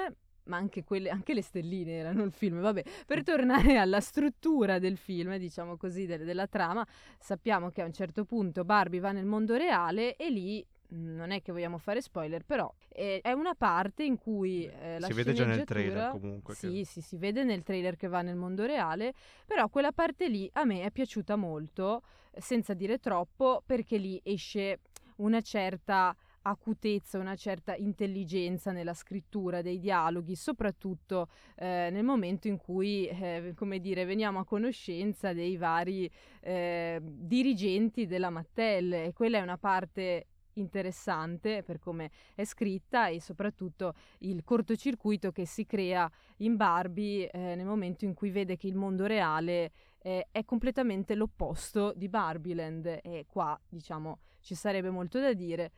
ma 0.43 0.55
anche, 0.55 0.85
quelle, 0.85 1.09
anche 1.09 1.33
le 1.33 1.41
stelline 1.41 1.97
erano 1.97 2.23
il 2.23 2.31
film, 2.31 2.61
vabbè, 2.61 2.81
per 3.05 3.21
tornare 3.21 3.75
alla 3.75 3.99
struttura 3.99 4.79
del 4.79 4.95
film, 4.95 5.35
diciamo 5.35 5.75
così, 5.75 6.05
de- 6.05 6.23
della 6.23 6.47
trama, 6.47 6.87
sappiamo 7.19 7.71
che 7.71 7.81
a 7.81 7.85
un 7.85 7.91
certo 7.91 8.23
punto 8.23 8.63
Barbie 8.63 9.01
va 9.01 9.11
nel 9.11 9.25
mondo 9.25 9.57
reale 9.57 10.15
e 10.15 10.29
lì 10.29 10.65
non 10.91 11.31
è 11.31 11.41
che 11.41 11.51
vogliamo 11.51 11.77
fare 11.77 12.01
spoiler, 12.01 12.45
però 12.45 12.73
è, 12.87 13.19
è 13.21 13.33
una 13.33 13.53
parte 13.53 14.03
in 14.03 14.17
cui 14.17 14.63
eh, 14.63 14.97
la 14.97 15.07
si 15.07 15.13
vede 15.13 15.33
già 15.33 15.43
nel 15.43 15.65
trailer 15.65 16.11
comunque. 16.11 16.55
Sì, 16.55 16.71
che... 16.71 16.85
sì, 16.85 17.01
si 17.01 17.17
vede 17.17 17.43
nel 17.43 17.63
trailer 17.63 17.97
che 17.97 18.07
va 18.07 18.21
nel 18.21 18.37
mondo 18.37 18.65
reale, 18.65 19.13
però 19.45 19.67
quella 19.67 19.91
parte 19.91 20.29
lì 20.29 20.49
a 20.53 20.63
me 20.63 20.83
è 20.83 20.91
piaciuta 20.91 21.35
molto, 21.35 22.01
senza 22.37 22.73
dire 22.73 22.97
troppo, 22.99 23.61
perché 23.65 23.97
lì 23.97 24.21
esce 24.23 24.79
una 25.17 25.41
certa 25.41 26.15
acutezza, 26.47 27.19
una 27.19 27.35
certa 27.35 27.75
intelligenza 27.75 28.71
nella 28.71 28.93
scrittura 28.93 29.61
dei 29.61 29.79
dialoghi, 29.79 30.35
soprattutto 30.35 31.29
eh, 31.55 31.89
nel 31.91 32.03
momento 32.03 32.47
in 32.47 32.57
cui, 32.57 33.07
eh, 33.07 33.53
come 33.55 33.79
dire, 33.79 34.05
veniamo 34.05 34.39
a 34.39 34.45
conoscenza 34.45 35.33
dei 35.33 35.57
vari 35.57 36.09
eh, 36.41 36.99
dirigenti 37.01 38.05
della 38.05 38.29
Mattel. 38.29 38.93
E 38.93 39.13
quella 39.13 39.37
è 39.37 39.41
una 39.41 39.57
parte 39.57 40.27
interessante 40.57 41.63
per 41.63 41.79
come 41.79 42.11
è 42.35 42.43
scritta 42.43 43.07
e 43.07 43.21
soprattutto 43.21 43.93
il 44.19 44.43
cortocircuito 44.43 45.31
che 45.31 45.45
si 45.45 45.65
crea 45.65 46.09
in 46.37 46.55
Barbie 46.55 47.29
eh, 47.29 47.55
nel 47.55 47.65
momento 47.65 48.05
in 48.05 48.13
cui 48.13 48.31
vede 48.31 48.57
che 48.57 48.67
il 48.67 48.75
mondo 48.75 49.05
reale 49.05 49.71
eh, 50.01 50.27
è 50.31 50.43
completamente 50.45 51.15
l'opposto 51.15 51.93
di 51.95 52.09
Barbieland. 52.09 52.99
E 53.03 53.25
qua 53.27 53.59
diciamo 53.67 54.19
ci 54.41 54.55
sarebbe 54.55 54.89
molto 54.89 55.19
da 55.19 55.33
dire 55.33 55.71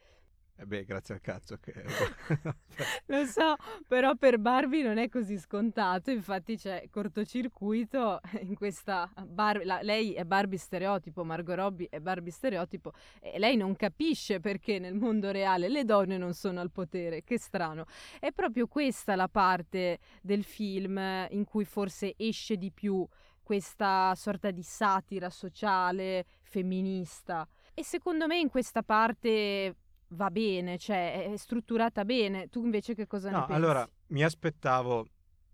eh 0.62 0.66
beh, 0.66 0.84
grazie 0.84 1.14
al 1.14 1.22
cazzo 1.22 1.58
che... 1.58 1.74
Lo 3.08 3.26
so, 3.26 3.56
però 3.88 4.16
per 4.16 4.40
Barbie 4.40 4.84
non 4.84 4.98
è 4.98 5.08
così 5.08 5.38
scontato, 5.38 6.12
infatti 6.12 6.58
c'è 6.58 6.88
cortocircuito 6.90 8.20
in 8.42 8.56
questa... 8.56 9.10
Barbie, 9.26 9.66
la, 9.66 9.80
lei 9.82 10.14
è 10.14 10.26
Barbie 10.26 10.58
stereotipo, 10.58 11.24
Margot 11.24 11.56
Robbie 11.56 11.88
è 11.90 12.02
Barbie 12.02 12.34
stereotipo 12.34 12.92
e 13.22 13.40
lei 13.40 13.56
non 13.56 13.76
capisce 13.78 14.42
perché 14.42 14.80
nel 14.80 14.96
mondo 14.96 15.32
reale 15.32 15.70
le 15.70 15.86
donne 15.86 16.18
non 16.18 16.34
sono 16.34 16.60
al 16.60 16.72
potere, 16.72 17.24
che 17.24 17.40
strano. 17.40 17.86
È 18.20 18.34
proprio 18.34 18.68
questa 18.68 19.16
la 19.16 19.30
parte 19.30 20.00
del 20.22 20.44
film 20.44 20.98
in 21.30 21.46
cui 21.46 21.64
forse 21.64 22.16
esce 22.18 22.58
di 22.58 22.72
più 22.72 23.08
questa 23.42 24.14
sorta 24.16 24.52
di 24.52 24.62
satira 24.62 25.30
sociale 25.30 26.26
femminista. 26.44 27.48
E 27.74 27.84
secondo 27.84 28.28
me 28.28 28.38
in 28.38 28.50
questa 28.50 28.84
parte 28.84 29.76
va 30.10 30.30
bene, 30.32 30.78
cioè 30.78 31.32
è 31.32 31.38
strutturata 31.38 32.06
bene. 32.06 32.48
Tu 32.50 32.64
invece 32.64 32.96
che 32.96 33.08
cosa 33.08 33.30
no, 33.30 33.40
ne 33.40 33.46
pensi? 33.46 33.62
Allora, 33.62 33.90
mi 34.08 34.24
aspettavo 34.24 35.08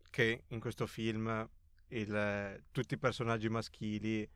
che 0.10 0.44
in 0.48 0.60
questo 0.60 0.86
film 0.88 1.50
il, 1.90 2.64
tutti 2.72 2.94
i 2.94 2.98
personaggi 2.98 3.50
maschili 3.50 4.28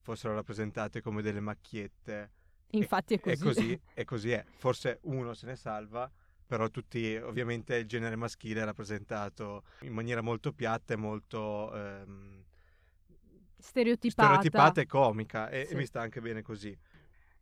fossero 0.00 0.34
rappresentate 0.34 1.00
come 1.00 1.22
delle 1.22 1.40
macchiette. 1.40 2.32
Infatti 2.70 3.14
è 3.14 3.20
così. 3.20 3.32
E 3.32 3.38
così, 3.38 3.80
e 3.94 4.04
così 4.04 4.30
è. 4.30 4.44
Forse 4.56 5.00
uno 5.02 5.34
se 5.34 5.46
ne 5.46 5.56
salva, 5.56 6.10
però 6.46 6.68
tutti, 6.68 7.16
ovviamente 7.16 7.76
il 7.76 7.86
genere 7.86 8.16
maschile 8.16 8.62
è 8.62 8.64
rappresentato 8.64 9.64
in 9.80 9.92
maniera 9.92 10.20
molto 10.20 10.52
piatta 10.52 10.94
e 10.94 10.96
molto... 10.96 11.74
Ehm, 11.74 12.44
stereotipata. 13.58 14.28
stereotipata 14.28 14.80
e 14.80 14.86
comica 14.86 15.48
e, 15.48 15.64
Sì. 15.64 15.72
e 15.72 15.76
mi 15.76 15.86
sta 15.86 16.00
anche 16.00 16.20
bene 16.20 16.42
così. 16.42 16.76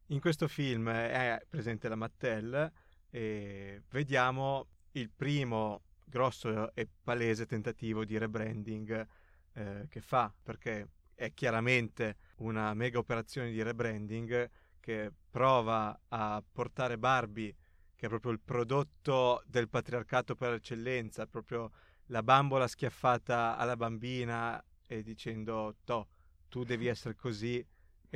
In 0.08 0.20
questo 0.20 0.49
film 0.49 0.90
è 0.90 1.40
presente 1.49 1.88
la 1.88 1.96
Mattel 1.96 2.70
e 3.08 3.82
vediamo 3.88 4.66
il 4.92 5.11
primo 5.11 5.84
grosso 6.04 6.75
e 6.75 6.87
palese 7.02 7.46
tentativo 7.46 8.04
di 8.04 8.18
rebranding 8.18 9.08
eh, 9.54 9.87
che 9.88 10.00
fa, 10.02 10.30
perché 10.42 10.88
è 11.14 11.32
chiaramente 11.32 12.16
una 12.37 12.75
mega 12.75 12.99
operazione 12.99 13.50
di 13.50 13.62
rebranding 13.62 14.50
che 14.78 15.11
prova 15.30 15.99
a 16.08 16.44
portare 16.52 16.99
Barbie, 16.99 17.54
che 17.96 18.04
è 18.04 18.08
proprio 18.11 18.32
il 18.32 18.40
prodotto 18.40 19.42
del 19.46 19.70
patriarcato 19.70 20.34
per 20.34 20.52
eccellenza, 20.52 21.26
proprio 21.26 21.70
la 22.08 22.23
bambola 22.23 22.66
schiaffata 22.66 23.56
alla 23.56 23.76
bambina 23.76 24.62
e 24.87 25.02
dicendo, 25.02 25.76
toh, 25.82 26.08
tu 26.50 26.62
devi 26.62 26.88
essere 26.88 27.14
così 27.14 27.66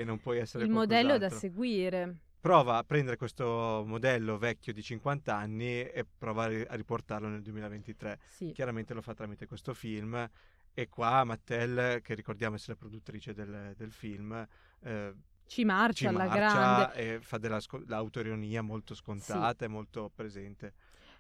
e 0.01 0.05
non 0.05 0.19
puoi 0.19 0.39
essere 0.39 0.65
Il 0.65 0.71
modello 0.71 1.19
da 1.19 1.29
qualcos'altro." 1.29 1.39
seguire. 1.39 2.17
Prova 2.41 2.77
a 2.77 2.85
prendere 2.85 3.17
questo 3.17 3.83
modello 3.85 4.39
vecchio 4.39 4.73
di 4.73 4.81
50 4.81 5.35
anni 5.35 5.83
e 5.83 6.07
prova 6.17 6.45
a 6.45 6.47
ri- 6.47 6.65
a 6.69 6.75
riportarlo 6.77 7.27
nel 7.29 7.43
2023. 7.43 8.21
Sì. 8.29 8.53
Chiaramente 8.53 8.95
lo 8.95 9.03
fa 9.03 9.13
tramite 9.13 9.47
questo 9.47 9.75
film 9.75 10.29
e 10.73 10.89
qua 10.89 11.25
Mattel, 11.25 12.01
che 12.01 12.15
ricordiamo 12.15 12.55
essere 12.55 12.75
la 12.75 12.79
produttrice 12.79 13.35
del, 13.35 13.75
del 13.77 13.91
film, 13.91 14.47
eh, 14.83 15.15
Ci 15.47 15.65
marcia 15.65 15.93
ci 15.95 16.07
alla 16.07 16.27
marcia 16.27 16.37
grande. 16.37 16.95
e 16.95 17.21
fa 17.21 17.39
dell'autoironia 17.39 18.63
molto 18.63 18.95
scontata 18.95 19.65
e 19.65 19.69
molto 19.69 20.09
presente. 20.15 20.75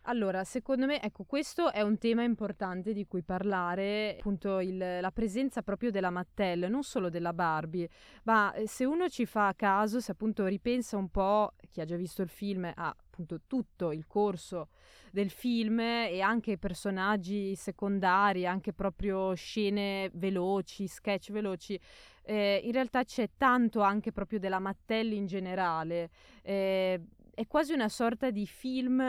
Allora, 0.08 0.42
secondo 0.42 0.86
me, 0.86 1.02
ecco, 1.02 1.24
questo 1.24 1.70
è 1.70 1.82
un 1.82 1.98
tema 1.98 2.22
importante 2.22 2.94
di 2.94 3.04
cui 3.06 3.22
parlare, 3.22 4.16
appunto 4.18 4.58
il- 4.58 4.98
la 5.02 5.10
presenza 5.10 5.60
proprio 5.60 5.90
della 5.90 6.08
Mattel, 6.08 6.70
non 6.70 6.82
solo 6.82 7.10
della 7.10 7.34
Barbie, 7.34 7.86
ma 8.22 8.54
eh, 8.54 8.66
se 8.66 8.86
uno 8.86 9.10
ci 9.10 9.26
fa 9.26 9.52
caso, 9.54 10.00
se 10.00 10.12
appunto 10.12 10.46
ripensa 10.46 10.96
un 10.96 11.10
po', 11.10 11.52
chi 11.70 11.82
ha 11.82 11.84
già 11.84 11.96
visto 11.96 12.22
il 12.22 12.30
film, 12.30 12.64
a 12.74 12.88
appunto 12.88 13.42
tutto 13.46 13.92
il 13.92 14.06
corso 14.06 14.68
del 15.12 15.28
film 15.28 15.80
e 15.80 16.20
anche 16.22 16.56
personaggi 16.56 17.54
secondari, 17.54 18.46
anche 18.46 18.72
proprio 18.72 19.34
scene 19.34 20.08
veloci, 20.14 20.86
sketch 20.86 21.32
veloci, 21.32 21.78
eh, 22.22 22.62
in 22.64 22.72
realtà 22.72 23.04
c'è 23.04 23.28
tanto 23.36 23.82
anche 23.82 24.12
proprio 24.12 24.38
della 24.38 24.58
Mattel 24.58 25.12
in 25.12 25.26
generale. 25.26 26.08
Eh, 26.42 26.98
è 27.34 27.46
quasi 27.46 27.72
una 27.74 27.88
sorta 27.88 28.30
di 28.30 28.46
film 28.46 29.02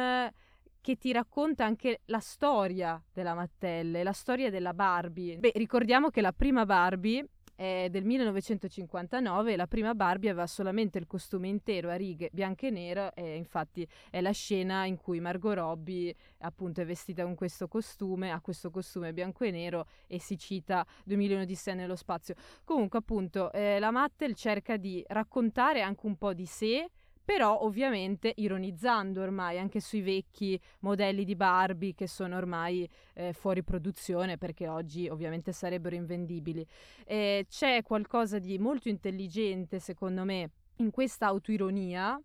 che 0.81 0.97
ti 0.97 1.11
racconta 1.11 1.65
anche 1.65 2.01
la 2.05 2.19
storia 2.19 3.01
della 3.11 3.33
Mattel, 3.33 3.95
e 3.95 4.03
la 4.03 4.13
storia 4.13 4.49
della 4.49 4.73
Barbie. 4.73 5.37
Beh, 5.37 5.53
ricordiamo 5.55 6.09
che 6.09 6.21
la 6.21 6.33
prima 6.33 6.65
Barbie 6.65 7.27
è 7.59 7.87
del 7.91 8.05
1959 8.05 9.51
e 9.51 9.55
la 9.57 9.67
prima 9.67 9.93
Barbie 9.93 10.29
aveva 10.29 10.47
solamente 10.47 10.97
il 10.97 11.05
costume 11.05 11.49
intero 11.49 11.89
a 11.89 11.95
righe 11.95 12.29
bianche 12.31 12.67
e 12.67 12.69
nere 12.69 13.11
e 13.13 13.35
infatti 13.35 13.85
è 14.09 14.21
la 14.21 14.31
scena 14.31 14.85
in 14.85 14.95
cui 14.95 15.19
Margot 15.19 15.55
Robbie 15.55 16.15
appunto 16.37 16.79
è 16.79 16.85
vestita 16.85 17.23
con 17.23 17.35
questo 17.35 17.67
costume, 17.67 18.31
ha 18.31 18.39
questo 18.39 18.71
costume 18.71 19.11
bianco 19.11 19.43
e 19.43 19.51
nero 19.51 19.87
e 20.07 20.21
si 20.21 20.37
cita 20.37 20.87
2 21.03 21.17
milioni 21.17 21.45
di 21.45 21.57
nello 21.73 21.97
spazio. 21.97 22.35
Comunque 22.63 22.99
appunto 22.99 23.51
eh, 23.51 23.77
la 23.77 23.91
Mattel 23.91 24.35
cerca 24.35 24.77
di 24.77 25.03
raccontare 25.05 25.81
anche 25.81 26.05
un 26.05 26.15
po' 26.15 26.33
di 26.33 26.45
sé 26.45 26.89
però 27.29 27.61
ovviamente 27.61 28.33
ironizzando 28.37 29.21
ormai 29.21 29.59
anche 29.59 29.79
sui 29.79 30.01
vecchi 30.01 30.59
modelli 30.79 31.23
di 31.23 31.35
Barbie 31.35 31.93
che 31.93 32.07
sono 32.07 32.35
ormai 32.35 32.89
eh, 33.13 33.33
fuori 33.33 33.61
produzione 33.61 34.39
perché 34.39 34.67
oggi 34.67 35.07
ovviamente 35.07 35.51
sarebbero 35.51 35.93
invendibili. 35.93 36.65
Eh, 37.05 37.45
c'è 37.47 37.83
qualcosa 37.83 38.39
di 38.39 38.57
molto 38.57 38.89
intelligente 38.89 39.77
secondo 39.77 40.23
me 40.23 40.49
in 40.77 40.89
questa 40.89 41.27
autoironia 41.27 42.19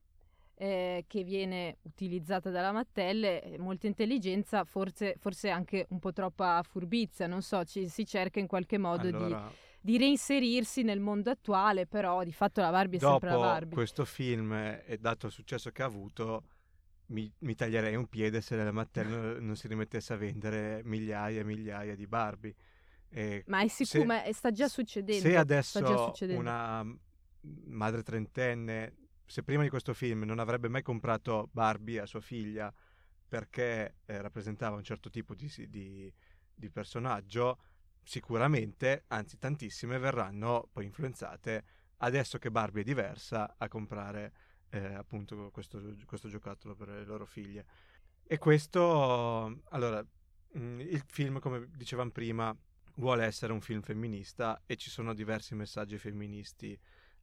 eh, 0.55 1.05
che 1.07 1.23
viene 1.23 1.77
utilizzata 1.83 2.49
dalla 2.49 2.73
Mattel, 2.73 3.57
molta 3.59 3.87
intelligenza, 3.87 4.65
forse, 4.65 5.17
forse 5.19 5.51
anche 5.51 5.85
un 5.91 5.99
po' 5.99 6.15
troppa 6.15 6.63
furbizia, 6.63 7.27
non 7.27 7.43
so, 7.43 7.63
ci, 7.65 7.89
si 7.89 8.07
cerca 8.07 8.39
in 8.39 8.47
qualche 8.47 8.79
modo 8.79 9.09
Allora, 9.09 9.27
di 9.27 9.55
reinserirsi 9.85 10.83
nel 10.83 11.01
mondo 11.01 11.31
attuale, 11.31 11.87
però 11.87 12.25
di 12.25 12.33
fatto 12.33 12.61
la 12.61 12.71
Barbie 12.71 12.99
è 12.99 13.03
sempre 13.03 13.31
la 13.31 13.37
Barbie. 13.37 13.75
questo 13.75 14.05
film 14.05 14.53
e 14.53 14.97
dato 14.99 15.27
il 15.27 15.33
successo 15.33 15.71
che 15.71 15.83
ha 15.83 15.87
avuto, 15.87 16.45
mi, 17.07 17.31
mi 17.41 17.55
taglierei 17.55 17.95
un 17.95 18.07
piede 18.07 18.41
se 18.41 18.57
la 18.57 18.73
Mattel 18.73 19.39
non, 19.43 19.57
si 19.57 19.69
rimettesse 19.69 20.15
a 20.15 20.17
vendere 20.17 20.81
migliaia 20.85 21.41
e 21.41 21.45
migliaia 21.45 21.95
di 21.95 22.07
Barbie. 22.07 22.55
E 23.11 23.45
Ma 23.47 23.61
è 23.61 23.69
sicuro, 23.69 24.05
ma 24.07 24.23
sta 24.33 24.51
già 24.51 24.69
succedendo. 24.69 25.29
Se 25.29 25.37
adesso 25.37 26.07
succedendo. 26.07 26.41
una 26.41 26.85
madre 27.67 28.03
trentenne, 28.03 28.95
se 29.27 29.43
prima 29.43 29.63
di 29.63 29.69
questo 29.69 29.93
film 29.93 30.23
non 30.23 30.39
avrebbe 30.39 30.69
mai 30.69 30.83
comprato 30.83 31.49
Barbie 31.53 32.01
a 32.01 32.07
sua 32.07 32.21
figlia 32.21 32.73
perché 33.29 33.97
eh, 34.07 34.21
rappresentava 34.23 34.77
un 34.77 34.83
certo 34.83 35.11
tipo 35.11 35.35
di, 35.35 35.53
di- 35.69 36.13
di 36.55 36.71
personaggio, 36.71 37.59
sicuramente, 38.05 39.05
anzi 39.09 39.39
tantissime, 39.39 39.99
verranno 39.99 40.69
poi 40.73 40.85
influenzate 40.85 41.65
adesso 41.99 42.39
che 42.39 42.51
Barbie 42.51 42.83
è 42.83 42.85
diversa 42.85 43.55
a 43.57 43.69
comprare 43.69 44.33
eh, 44.71 44.95
appunto 44.95 45.51
questo, 45.51 45.81
questo 46.05 46.29
giocattolo 46.29 46.75
per 46.75 46.89
le 46.89 47.05
loro 47.05 47.27
figlie. 47.27 47.67
E 48.27 48.39
questo, 48.39 49.63
allora, 49.71 50.05
mh, 50.53 50.81
il 50.81 51.03
film, 51.07 51.39
come 51.39 51.69
dicevamo 51.75 52.11
prima, 52.11 52.57
vuole 52.97 53.25
essere 53.25 53.53
un 53.53 53.61
film 53.61 53.81
femminista 53.81 54.63
e 54.67 54.77
ci 54.77 54.91
sono 54.91 55.15
diversi 55.15 55.55
messaggi 55.55 55.99
femministi 55.99 56.79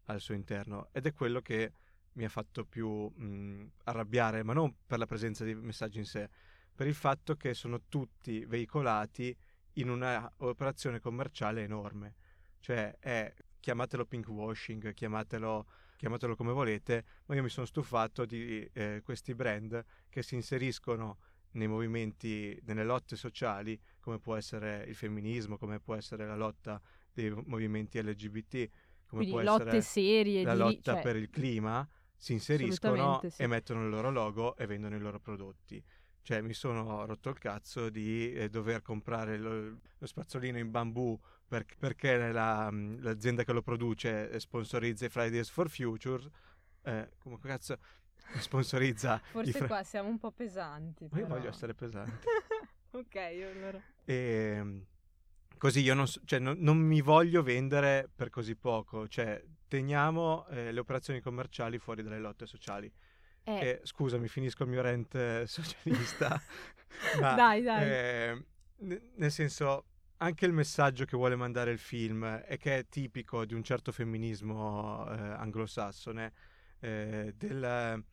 al 0.06 0.20
suo 0.20 0.34
interno 0.34 0.90
ed 0.92 1.06
è 1.06 1.14
quello 1.14 1.42
che 1.42 1.74
mi 2.14 2.26
ha 2.26 2.30
fatto 2.30 2.66
più 2.66 3.08
mh, 3.08 3.72
arrabbiare, 3.86 4.44
ma 4.44 4.54
non 4.54 4.76
per 4.86 4.98
la 4.98 5.06
presenza 5.06 5.46
di 5.46 5.56
messaggi 5.56 6.00
in 6.00 6.06
sé, 6.06 6.30
per 6.74 6.88
il 6.88 6.96
fatto 6.96 7.36
che 7.36 7.54
sono 7.54 7.84
tutti 7.88 8.44
veicolati 8.46 9.36
in 9.74 9.90
una 9.90 10.32
operazione 10.38 11.00
commerciale 11.00 11.64
enorme. 11.64 12.16
Cioè 12.60 12.98
è, 13.00 13.34
chiamatelo 13.60 14.06
pinkwashing, 14.06 14.94
chiamatelo, 14.94 15.66
chiamatelo 15.96 16.36
come 16.36 16.52
volete, 16.52 17.06
ma 17.26 17.36
io 17.36 17.44
mi 17.44 17.50
sono 17.50 17.66
stufato 17.66 18.26
di 18.26 18.68
eh, 18.74 19.02
questi 19.04 19.34
brand 19.34 19.84
che 20.10 20.22
si 20.24 20.36
inseriscono 20.36 21.20
nei 21.52 21.68
movimenti, 21.68 22.60
nelle 22.66 22.84
lotte 22.84 23.16
sociali, 23.16 23.80
come 24.00 24.20
può 24.20 24.36
essere 24.36 24.86
il 24.88 24.96
femminismo, 24.96 25.58
come 25.58 25.80
può 25.80 25.96
essere 25.96 26.26
la 26.26 26.36
lotta 26.36 26.82
dei 27.14 27.30
movimenti 27.30 28.02
LGBT, 28.02 28.70
come 29.06 29.26
Quindi 29.26 29.32
può 29.32 29.40
essere 29.42 29.82
serie 29.82 30.44
la 30.44 30.54
di 30.54 30.60
lotta 30.60 30.94
cioè, 30.94 31.02
per 31.02 31.16
il 31.18 31.30
clima, 31.30 31.88
si 32.16 32.34
inseriscono 32.34 33.20
sì. 33.28 33.42
e 33.42 33.48
mettono 33.48 33.84
il 33.84 33.90
loro 33.90 34.12
logo 34.12 34.56
e 34.56 34.66
vendono 34.66 34.96
i 34.96 35.00
loro 35.00 35.20
prodotti. 35.20 35.84
Cioè 36.24 36.42
mi 36.42 36.54
sono 36.54 37.06
rotto 37.06 37.30
il 37.30 37.38
cazzo 37.40 37.90
di 37.90 38.32
eh, 38.34 38.50
dover 38.50 38.82
comprare 38.82 39.38
lo, 39.38 39.78
lo 39.98 40.06
spazzolino 40.06 40.58
in 40.58 40.70
bambù 40.70 41.20
per- 41.48 41.66
perché 41.78 42.16
la- 42.32 42.70
l'azienda 42.72 43.44
che 43.44 43.52
lo 43.54 43.62
produce 43.62 44.40
sponsorizza 44.40 45.06
i 45.06 45.10
Fridays 45.10 45.50
for 45.50 45.70
Future. 45.70 46.30
Eh, 46.84 47.10
come 47.20 47.38
cazzo 47.40 47.78
sponsorizza 48.38 49.18
Forse 49.32 49.52
Fri- 49.52 49.68
qua 49.68 49.84
siamo 49.84 50.10
un 50.10 50.18
po' 50.20 50.32
pesanti. 50.32 51.08
Ma 51.12 51.20
io 51.20 51.28
voglio 51.28 51.50
essere 51.50 51.74
pesante. 51.74 52.28
ok, 52.92 53.16
allora. 53.56 53.82
E 54.06 54.60
mm, 54.64 54.82
così 55.58 55.82
io 55.82 55.94
non, 55.94 56.06
cioè, 56.26 56.40
non- 56.40 56.58
non 56.60 56.78
mi 56.78 57.02
voglio 57.02 57.44
vendere 57.44 58.10
per 58.16 58.30
così 58.30 58.56
poco. 58.56 59.08
Cioè, 59.08 59.44
teniamo 59.68 60.46
eh, 60.48 60.72
le 60.72 60.80
operazioni 60.80 61.20
commerciali 61.20 61.78
fuori 61.80 62.04
dalle 62.04 62.20
lotte 62.20 62.46
sociali. 62.46 62.92
Eh, 63.44 63.58
E, 63.60 63.82
scusami, 63.84 64.28
finisco 64.28 64.64
il 64.64 64.70
mio 64.70 64.82
rant 64.82 65.14
eh, 65.16 65.44
socialista. 65.48 66.42
ma, 67.20 67.36
Dai, 67.36 67.62
dai. 67.64 67.84
eh, 67.84 68.46
n- 68.78 69.02
nel 69.16 69.32
senso, 69.32 69.86
anche 70.18 70.46
il 70.46 70.54
messaggio 70.54 71.06
che 71.06 71.18
vuole 71.18 71.36
mandare 71.36 71.72
il 71.72 71.80
film 71.80 72.26
è 72.26 72.58
che 72.58 72.78
è 72.80 72.88
tipico 72.88 73.46
di 73.46 73.54
un 73.54 73.64
certo 73.64 73.92
femminismo 73.92 75.08
eh, 75.10 75.18
anglosassone. 75.18 76.34
eh, 76.80 77.34
del, 77.36 78.04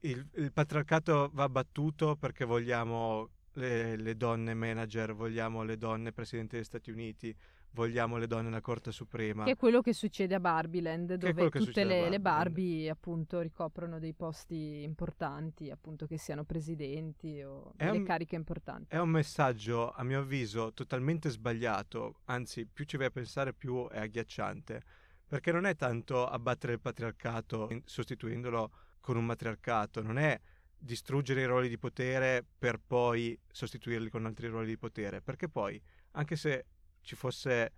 il, 0.00 0.28
il 0.34 0.52
patriarcato 0.52 1.30
va 1.34 1.48
battuto 1.48 2.16
perché 2.16 2.44
vogliamo 2.44 3.28
le, 3.54 3.96
le 3.96 4.16
donne 4.16 4.54
manager, 4.54 5.14
vogliamo 5.14 5.62
le 5.62 5.76
donne 5.76 6.12
presidenti 6.12 6.56
degli 6.56 6.64
Stati 6.64 6.90
Uniti, 6.90 7.36
vogliamo 7.72 8.16
le 8.16 8.26
donne 8.26 8.48
alla 8.48 8.60
Corte 8.60 8.92
Suprema. 8.92 9.44
Che 9.44 9.52
è 9.52 9.56
quello 9.56 9.80
che 9.80 9.92
succede 9.92 10.34
a 10.34 10.40
Barbieland, 10.40 11.12
è 11.12 11.16
dove 11.16 11.50
tutte 11.50 11.84
le, 11.84 12.08
le 12.08 12.20
Barbieland. 12.20 12.22
Barbie 12.22 12.90
appunto 12.90 13.40
ricoprono 13.40 13.98
dei 13.98 14.12
posti 14.12 14.82
importanti, 14.82 15.70
appunto 15.70 16.06
che 16.06 16.18
siano 16.18 16.44
presidenti 16.44 17.42
o 17.42 17.72
È 17.76 17.84
delle 17.86 17.98
un- 17.98 18.04
cariche 18.04 18.34
importanti. 18.34 18.94
È 18.94 18.98
un 18.98 19.10
messaggio, 19.10 19.90
a 19.90 20.02
mio 20.02 20.20
avviso, 20.20 20.72
totalmente 20.72 21.28
sbagliato, 21.30 22.20
anzi, 22.24 22.66
più 22.66 22.84
ci 22.84 22.96
vai 22.96 23.06
a 23.06 23.10
pensare, 23.10 23.52
più 23.52 23.88
è 23.88 24.00
agghiacciante, 24.00 24.82
perché 25.26 25.52
non 25.52 25.64
è 25.64 25.76
tanto 25.76 26.26
abbattere 26.26 26.72
il 26.72 26.80
patriarcato 26.80 27.68
sostituendolo 27.84 28.72
con 29.00 29.16
un 29.16 29.24
matriarcato, 29.24 30.02
non 30.02 30.18
è 30.18 30.38
distruggere 30.76 31.42
i 31.42 31.46
ruoli 31.46 31.68
di 31.68 31.78
potere 31.78 32.44
per 32.58 32.80
poi 32.84 33.38
sostituirli 33.50 34.08
con 34.08 34.26
altri 34.26 34.48
ruoli 34.48 34.66
di 34.66 34.78
potere, 34.78 35.20
perché 35.20 35.48
poi, 35.48 35.80
anche 36.12 36.36
se 36.36 36.64
ci, 37.02 37.16
fosse, 37.16 37.72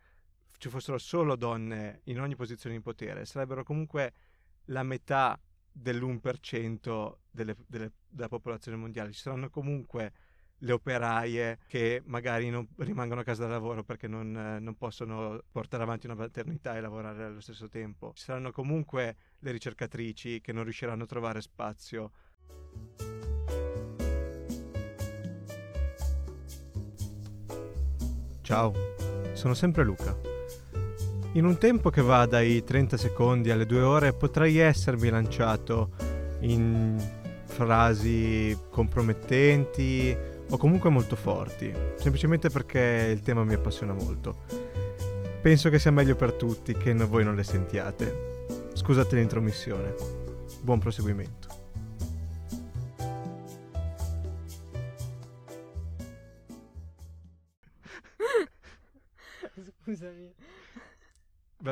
ci 0.58 0.68
fossero 0.68 0.98
solo 0.98 1.36
donne 1.36 2.00
in 2.04 2.20
ogni 2.20 2.36
posizione 2.36 2.76
di 2.76 2.82
potere, 2.82 3.24
sarebbero 3.24 3.64
comunque 3.64 4.12
la 4.66 4.82
metà 4.82 5.40
dell'1% 5.72 7.14
delle, 7.30 7.56
delle, 7.66 7.92
della 8.08 8.28
popolazione 8.28 8.76
mondiale. 8.76 9.12
Ci 9.12 9.20
saranno 9.20 9.48
comunque 9.48 10.12
le 10.62 10.72
operaie 10.72 11.58
che 11.66 12.02
magari 12.04 12.48
non 12.48 12.68
rimangono 12.76 13.20
a 13.20 13.24
casa 13.24 13.46
da 13.46 13.52
lavoro 13.52 13.82
perché 13.82 14.06
non, 14.06 14.30
non, 14.30 14.76
possono 14.76 15.42
portare 15.50 15.82
avanti 15.82 16.06
una 16.06 16.14
maternità 16.14 16.76
e 16.76 16.80
lavorare 16.80 17.24
allo 17.24 17.40
stesso 17.40 17.68
tempo. 17.68 18.12
Ci 18.14 18.24
saranno 18.24 18.52
comunque 18.52 19.16
le 19.40 19.50
ricercatrici 19.50 20.40
che 20.40 20.52
non 20.52 20.62
riusciranno 20.62 21.02
a 21.02 21.06
trovare 21.06 21.40
spazio. 21.40 22.12
Ciao, 28.42 28.72
sono 29.42 29.54
sempre 29.54 29.82
Luca. 29.82 30.16
In 31.32 31.44
un 31.46 31.58
tempo 31.58 31.90
che 31.90 32.00
va 32.00 32.26
dai 32.26 32.62
30 32.62 32.96
secondi 32.96 33.50
alle 33.50 33.66
2 33.66 33.82
ore 33.82 34.12
potrei 34.12 34.58
essermi 34.58 35.08
lanciato 35.08 35.90
in 36.42 36.96
frasi 37.46 38.56
compromettenti 38.70 40.16
o 40.48 40.56
comunque 40.56 40.90
molto 40.90 41.16
forti, 41.16 41.74
semplicemente 41.96 42.50
perché 42.50 43.10
il 43.12 43.20
tema 43.22 43.42
mi 43.42 43.54
appassiona 43.54 43.92
molto. 43.92 44.42
Penso 45.40 45.70
che 45.70 45.80
sia 45.80 45.90
meglio 45.90 46.14
per 46.14 46.34
tutti 46.34 46.72
che 46.74 46.94
voi 46.94 47.24
non 47.24 47.34
le 47.34 47.42
sentiate. 47.42 48.44
Scusate 48.74 49.16
l'intromissione. 49.16 49.92
Buon 50.60 50.78
proseguimento. 50.78 51.51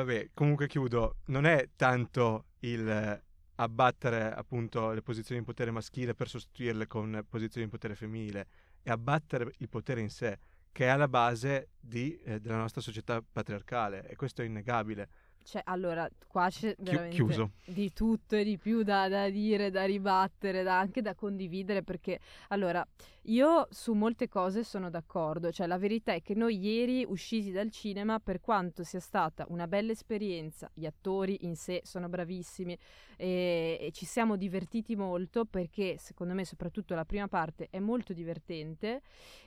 Vabbè, 0.03 0.31
comunque 0.33 0.67
chiudo. 0.67 1.17
Non 1.25 1.45
è 1.45 1.69
tanto 1.75 2.45
il 2.59 3.21
abbattere 3.55 4.31
appunto 4.31 4.91
le 4.91 5.03
posizioni 5.03 5.39
di 5.39 5.45
potere 5.45 5.69
maschile 5.69 6.15
per 6.15 6.27
sostituirle 6.27 6.87
con 6.87 7.23
posizioni 7.29 7.67
di 7.67 7.71
potere 7.71 7.93
femminile 7.93 8.47
e 8.81 8.89
abbattere 8.89 9.53
il 9.57 9.69
potere 9.69 10.01
in 10.01 10.09
sé, 10.09 10.39
che 10.71 10.85
è 10.85 10.87
alla 10.87 11.07
base 11.07 11.69
di, 11.79 12.17
eh, 12.23 12.39
della 12.39 12.57
nostra 12.57 12.81
società 12.81 13.21
patriarcale 13.21 14.07
e 14.07 14.15
questo 14.15 14.41
è 14.41 14.45
innegabile. 14.45 15.09
Cioè, 15.43 15.61
allora, 15.65 16.07
qua 16.27 16.49
c'è 16.49 16.75
veramente 16.79 17.15
Chiuso. 17.15 17.51
di 17.65 17.91
tutto 17.93 18.35
e 18.35 18.43
di 18.43 18.57
più 18.57 18.83
da, 18.83 19.07
da 19.07 19.29
dire, 19.29 19.71
da 19.71 19.85
ribattere, 19.85 20.63
da, 20.63 20.79
anche 20.79 21.01
da 21.01 21.15
condividere, 21.15 21.83
perché 21.83 22.19
allora, 22.49 22.85
io 23.25 23.67
su 23.69 23.93
molte 23.93 24.27
cose 24.27 24.63
sono 24.63 24.89
d'accordo, 24.89 25.51
cioè 25.51 25.67
la 25.67 25.77
verità 25.77 26.13
è 26.13 26.21
che 26.21 26.33
noi 26.33 26.57
ieri 26.57 27.05
usciti 27.07 27.51
dal 27.51 27.69
cinema, 27.69 28.19
per 28.19 28.41
quanto 28.41 28.83
sia 28.83 28.99
stata 28.99 29.45
una 29.49 29.67
bella 29.67 29.91
esperienza, 29.91 30.69
gli 30.73 30.85
attori 30.85 31.45
in 31.45 31.55
sé 31.55 31.81
sono 31.83 32.09
bravissimi 32.09 32.75
e, 33.17 33.77
e 33.79 33.91
ci 33.91 34.05
siamo 34.05 34.37
divertiti 34.37 34.95
molto 34.95 35.45
perché 35.45 35.97
secondo 35.99 36.33
me 36.33 36.45
soprattutto 36.45 36.95
la 36.95 37.05
prima 37.05 37.27
parte 37.27 37.67
è 37.69 37.79
molto 37.79 38.13
divertente 38.13 39.01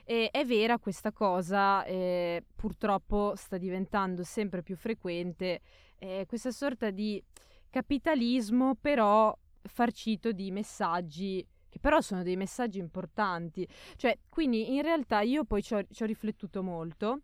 e 0.05 0.29
è 0.31 0.45
vera 0.45 0.79
questa 0.79 1.11
cosa, 1.11 1.83
eh, 1.83 2.43
purtroppo 2.55 3.33
sta 3.35 3.57
diventando 3.57 4.23
sempre 4.23 4.63
più 4.63 4.77
frequente 4.77 5.61
eh, 5.97 6.25
questa 6.27 6.51
sorta 6.51 6.91
di 6.91 7.21
capitalismo 7.69 8.75
però 8.75 9.37
farcito 9.63 10.31
di 10.31 10.51
messaggi 10.51 11.45
che 11.75 11.79
però 11.81 11.99
sono 11.99 12.23
dei 12.23 12.37
messaggi 12.37 12.79
importanti. 12.79 13.67
Cioè, 13.97 14.17
quindi 14.29 14.73
in 14.73 14.81
realtà 14.81 15.19
io 15.19 15.43
poi 15.43 15.61
ci 15.61 15.73
ho, 15.73 15.83
ci 15.91 16.03
ho 16.03 16.05
riflettuto 16.05 16.63
molto 16.63 17.19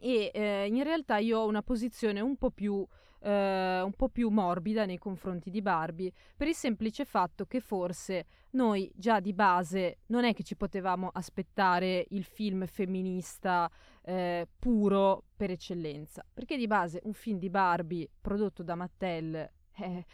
e 0.00 0.32
eh, 0.34 0.66
in 0.66 0.82
realtà 0.82 1.18
io 1.18 1.38
ho 1.38 1.46
una 1.46 1.62
posizione 1.62 2.20
un 2.20 2.36
po' 2.36 2.50
più 2.50 2.84
eh, 3.20 3.80
un 3.80 3.92
po' 3.94 4.08
più 4.08 4.28
morbida 4.30 4.84
nei 4.84 4.98
confronti 4.98 5.50
di 5.50 5.60
Barbie, 5.60 6.12
per 6.36 6.46
il 6.46 6.54
semplice 6.54 7.04
fatto 7.04 7.46
che 7.46 7.58
forse 7.60 8.26
noi 8.50 8.90
già 8.94 9.18
di 9.18 9.32
base 9.32 9.98
non 10.06 10.24
è 10.24 10.34
che 10.34 10.44
ci 10.44 10.56
potevamo 10.56 11.10
aspettare 11.12 12.06
il 12.10 12.22
film 12.22 12.64
femminista 12.66 13.68
eh, 14.02 14.46
puro 14.58 15.24
per 15.36 15.50
eccellenza, 15.50 16.24
perché 16.32 16.56
di 16.56 16.68
base 16.68 17.00
un 17.04 17.12
film 17.12 17.38
di 17.38 17.50
Barbie 17.50 18.08
prodotto 18.20 18.62
da 18.62 18.76
Mattel 18.76 19.50
eh, 19.80 20.04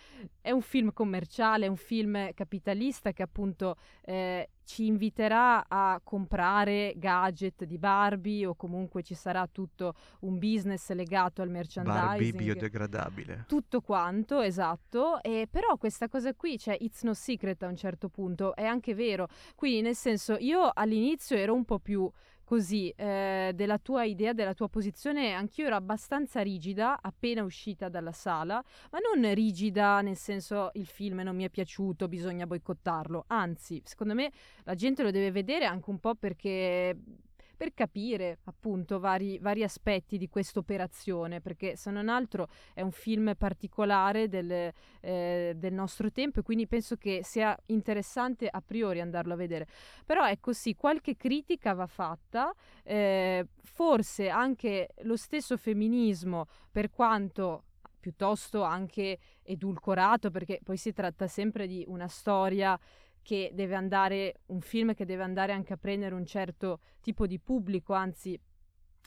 è 0.41 0.51
un 0.51 0.61
film 0.61 0.93
commerciale, 0.93 1.67
è 1.67 1.69
un 1.69 1.77
film 1.77 2.33
capitalista 2.35 3.13
che 3.13 3.23
appunto 3.23 3.77
eh, 4.03 4.51
ci 4.65 4.87
inviterà 4.87 5.67
a 5.69 6.01
comprare 6.03 6.95
gadget 6.97 7.65
di 7.65 7.79
Barbie 7.79 8.47
o 8.47 8.55
comunque 8.55 9.03
ci 9.03 9.15
sarà 9.15 9.47
tutto 9.47 9.95
un 10.21 10.39
business 10.39 10.91
legato 10.93 11.43
al 11.43 11.51
merchandising. 11.51 12.05
Barbie 12.05 12.33
biodegradabile. 12.33 13.45
Tutto 13.47 13.81
quanto, 13.81 14.41
esatto. 14.41 15.23
E 15.23 15.47
però 15.51 15.77
questa 15.77 16.09
cosa 16.09 16.35
qui, 16.35 16.59
cioè 16.59 16.77
it's 16.81 17.03
no 17.03 17.15
secret 17.15 17.63
a 17.63 17.69
un 17.69 17.77
certo 17.77 18.09
punto, 18.09 18.55
è 18.55 18.65
anche 18.65 18.95
vero. 18.95 19.29
Quindi 19.55 19.83
nel 19.83 19.97
senso 19.97 20.37
io 20.39 20.71
all'inizio 20.73 21.37
ero 21.37 21.55
un 21.55 21.65
po' 21.65 21.79
più 21.79 22.11
così 22.45 22.91
eh, 22.91 23.53
della 23.55 23.79
tua 23.79 24.05
idea, 24.05 24.33
della 24.33 24.55
tua 24.55 24.69
posizione, 24.69 25.33
anch'io 25.33 25.67
ero 25.67 25.77
abbastanza 25.77 26.43
rigida 26.43 27.01
appena 27.01 27.43
uscita 27.43 27.89
dalla 27.89 28.13
sala, 28.13 28.63
ma 28.91 28.99
non 28.99 29.33
rigida 29.35 30.01
nel 30.03 30.17
senso 30.17 30.71
il 30.75 30.87
film 30.87 31.21
non 31.21 31.35
mi 31.35 31.45
è 31.45 31.51
piaciuto, 31.51 32.07
bisogna 32.07 32.47
boicottarlo, 32.47 33.25
anzi, 33.29 33.81
secondo 33.85 34.15
me 34.15 34.31
la 34.65 34.75
gente 34.75 35.03
lo 35.03 35.11
deve 35.11 35.31
vedere 35.31 35.65
anche 35.65 35.91
un 35.91 35.99
po' 35.99 36.15
perché 36.15 36.97
per 37.57 37.75
capire 37.75 38.39
appunto 38.45 38.99
vari, 38.99 39.39
vari 39.39 39.63
aspetti 39.63 40.19
di 40.19 40.29
questa 40.29 40.59
operazione, 40.59 41.41
perché 41.41 41.77
se 41.77 41.91
non 41.91 42.09
altro 42.09 42.49
è 42.73 42.81
un 42.81 42.91
film 42.91 43.35
particolare 43.37 44.29
del, 44.29 44.73
eh, 45.01 45.53
del, 45.57 45.73
nostro 45.73 46.11
tempo 46.11 46.41
e 46.41 46.43
quindi 46.43 46.67
penso 46.67 46.97
che 46.97 47.21
sia 47.23 47.57
interessante 47.67 48.49
a 48.49 48.61
priori 48.61 49.01
andarlo 49.01 49.35
a 49.35 49.37
vedere. 49.37 49.67
Però 50.05 50.27
ecco 50.27 50.53
sì, 50.53 50.75
qualche 50.75 51.17
critica 51.17 51.73
va 51.75 51.87
fatta, 51.87 52.53
eh, 52.83 53.47
forse 53.63 54.29
anche 54.29 54.89
lo 55.03 55.17
stesso 55.17 55.57
femminismo, 55.57 56.47
per 56.71 56.91
quanto 56.91 57.65
piuttosto 58.05 58.63
anche 58.63 59.19
edulcorato, 59.43 60.31
perché 60.31 60.61
poi 60.63 60.77
si 60.77 60.93
tratta 60.93 61.27
sempre 61.27 61.67
di 61.67 61.85
una 61.89 62.07
storia 62.07 62.79
che 63.25 63.51
deve 63.55 63.75
andare, 63.75 64.43
un 64.47 64.61
film 64.61 64.95
che 64.95 65.07
deve 65.07 65.23
andare 65.23 65.53
anche 65.53 65.73
a 65.73 65.79
prendere 65.79 66.15
un 66.15 66.27
certo 66.27 66.81
tipo 67.01 67.27
di 67.27 67.41
pubblico, 67.41 67.95
anzi 67.95 68.39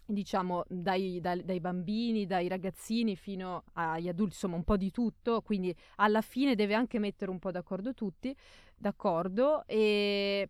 diciamo 0.10 0.64
dai, 0.68 1.20
dai, 1.22 1.44
dai, 1.44 1.60
bambini, 1.60 2.26
dai 2.26 2.48
ragazzini 2.48 3.16
fino 3.16 3.64
agli 3.74 4.08
adulti, 4.08 4.34
insomma 4.34 4.56
un 4.56 4.64
po' 4.64 4.78
di 4.78 4.90
tutto, 4.90 5.42
quindi 5.42 5.74
alla 5.98 6.22
fine 6.22 6.56
deve 6.56 6.74
anche 6.74 6.98
mettere 6.98 7.30
un 7.30 7.40
po' 7.40 7.52
d'accordo 7.52 7.94
tutti, 7.94 8.36
d'accordo, 8.76 9.66
e... 9.68 10.50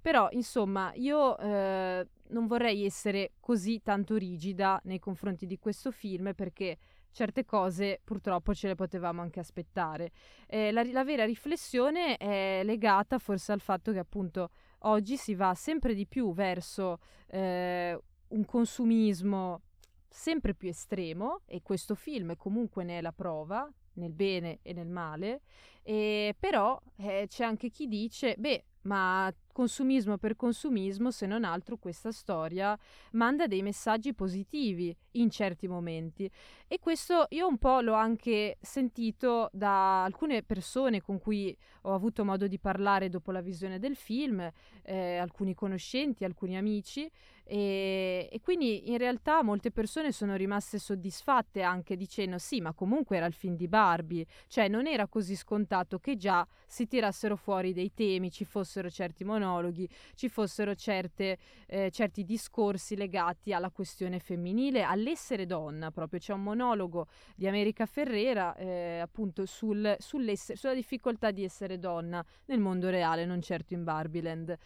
però 0.00 0.28
insomma 0.32 0.90
io 0.94 1.38
eh, 1.38 2.08
non 2.28 2.46
vorrei 2.46 2.84
essere 2.84 3.32
così 3.38 3.80
tanto 3.80 4.16
rigida 4.16 4.80
nei 4.84 4.98
confronti 4.98 5.46
di 5.46 5.58
questo 5.58 5.90
film 5.92 6.32
perché 6.34 6.78
certe 7.14 7.44
cose 7.44 8.00
purtroppo 8.04 8.52
ce 8.52 8.68
le 8.68 8.74
potevamo 8.74 9.22
anche 9.22 9.40
aspettare. 9.40 10.10
Eh, 10.46 10.72
la, 10.72 10.82
la, 10.82 11.04
vera 11.04 11.24
riflessione 11.24 12.16
è 12.16 12.60
legata 12.64 13.18
forse 13.18 13.52
al 13.52 13.60
fatto 13.60 13.92
che 13.92 13.98
appunto 13.98 14.50
oggi 14.80 15.16
si 15.16 15.34
va 15.34 15.54
sempre 15.54 15.94
di 15.94 16.06
più 16.06 16.34
verso 16.34 16.98
eh, 17.28 17.98
un 18.28 18.44
consumismo 18.44 19.62
sempre 20.08 20.54
più 20.54 20.68
estremo 20.68 21.40
e 21.46 21.62
questo 21.62 21.94
film 21.94 22.36
comunque 22.36 22.84
ne 22.84 22.98
è 22.98 23.00
la 23.00 23.12
prova 23.12 23.68
nel 23.94 24.12
bene 24.12 24.58
e 24.62 24.72
nel 24.72 24.88
male, 24.88 25.42
e 25.82 26.34
però 26.38 26.80
eh, 26.96 27.26
c'è 27.28 27.44
anche 27.44 27.70
chi 27.70 27.86
dice, 27.86 28.34
beh, 28.38 28.64
ma 28.82 29.32
consumismo 29.54 30.18
per 30.18 30.34
consumismo, 30.34 31.12
se 31.12 31.26
non 31.26 31.44
altro 31.44 31.78
questa 31.78 32.10
storia 32.10 32.76
manda 33.12 33.46
dei 33.46 33.62
messaggi 33.62 34.12
positivi 34.12 34.94
in 35.12 35.30
certi 35.30 35.68
momenti. 35.68 36.28
E 36.66 36.80
questo 36.80 37.26
io 37.30 37.46
un 37.46 37.56
po' 37.56 37.80
l'ho 37.80 37.94
anche 37.94 38.58
sentito 38.60 39.48
da 39.52 40.02
alcune 40.02 40.42
persone 40.42 41.00
con 41.00 41.20
cui 41.20 41.56
ho 41.82 41.94
avuto 41.94 42.24
modo 42.24 42.48
di 42.48 42.58
parlare 42.58 43.08
dopo 43.08 43.30
la 43.30 43.40
visione 43.40 43.78
del 43.78 43.94
film, 43.94 44.50
eh, 44.82 45.16
alcuni 45.16 45.54
conoscenti, 45.54 46.24
alcuni 46.24 46.56
amici, 46.56 47.08
e, 47.46 48.28
e, 48.32 48.40
quindi 48.40 48.90
in 48.90 48.96
realtà 48.96 49.42
molte 49.42 49.70
persone 49.70 50.12
sono 50.12 50.34
rimaste 50.34 50.78
soddisfatte 50.78 51.60
anche 51.60 51.94
dicendo 51.94 52.38
sì, 52.38 52.60
ma 52.62 52.72
comunque 52.72 53.18
era 53.18 53.26
il 53.26 53.34
film 53.34 53.54
di 53.54 53.68
Barbie, 53.68 54.26
cioè 54.48 54.66
non 54.66 54.86
era 54.86 55.06
così 55.06 55.36
scontato 55.36 55.98
che 55.98 56.16
già 56.16 56.46
si 56.66 56.86
tirassero 56.86 57.36
fuori 57.36 57.74
dei 57.74 57.92
temi, 57.92 58.30
ci 58.30 58.46
fossero 58.46 58.88
certi 58.88 59.22
monodi 59.24 59.43
monologhi 59.44 59.88
ci 60.14 60.28
fossero 60.28 60.74
certe, 60.74 61.38
eh, 61.66 61.90
certi 61.90 62.24
discorsi 62.24 62.96
legati 62.96 63.52
alla 63.52 63.70
questione 63.70 64.18
femminile, 64.18 64.82
all'essere 64.82 65.46
donna 65.46 65.90
proprio. 65.90 66.18
C'è 66.18 66.32
un 66.32 66.42
monologo 66.42 67.06
di 67.36 67.46
America 67.46 67.86
Ferrera 67.86 68.54
eh, 68.56 68.98
appunto 68.98 69.46
sul, 69.46 69.96
sulla 69.98 70.74
difficoltà 70.74 71.30
di 71.30 71.44
essere 71.44 71.78
donna 71.78 72.24
nel 72.46 72.60
mondo 72.60 72.90
reale, 72.90 73.24
non 73.24 73.40
certo 73.40 73.74
in 73.74 73.84
Barbieland. 73.84 74.56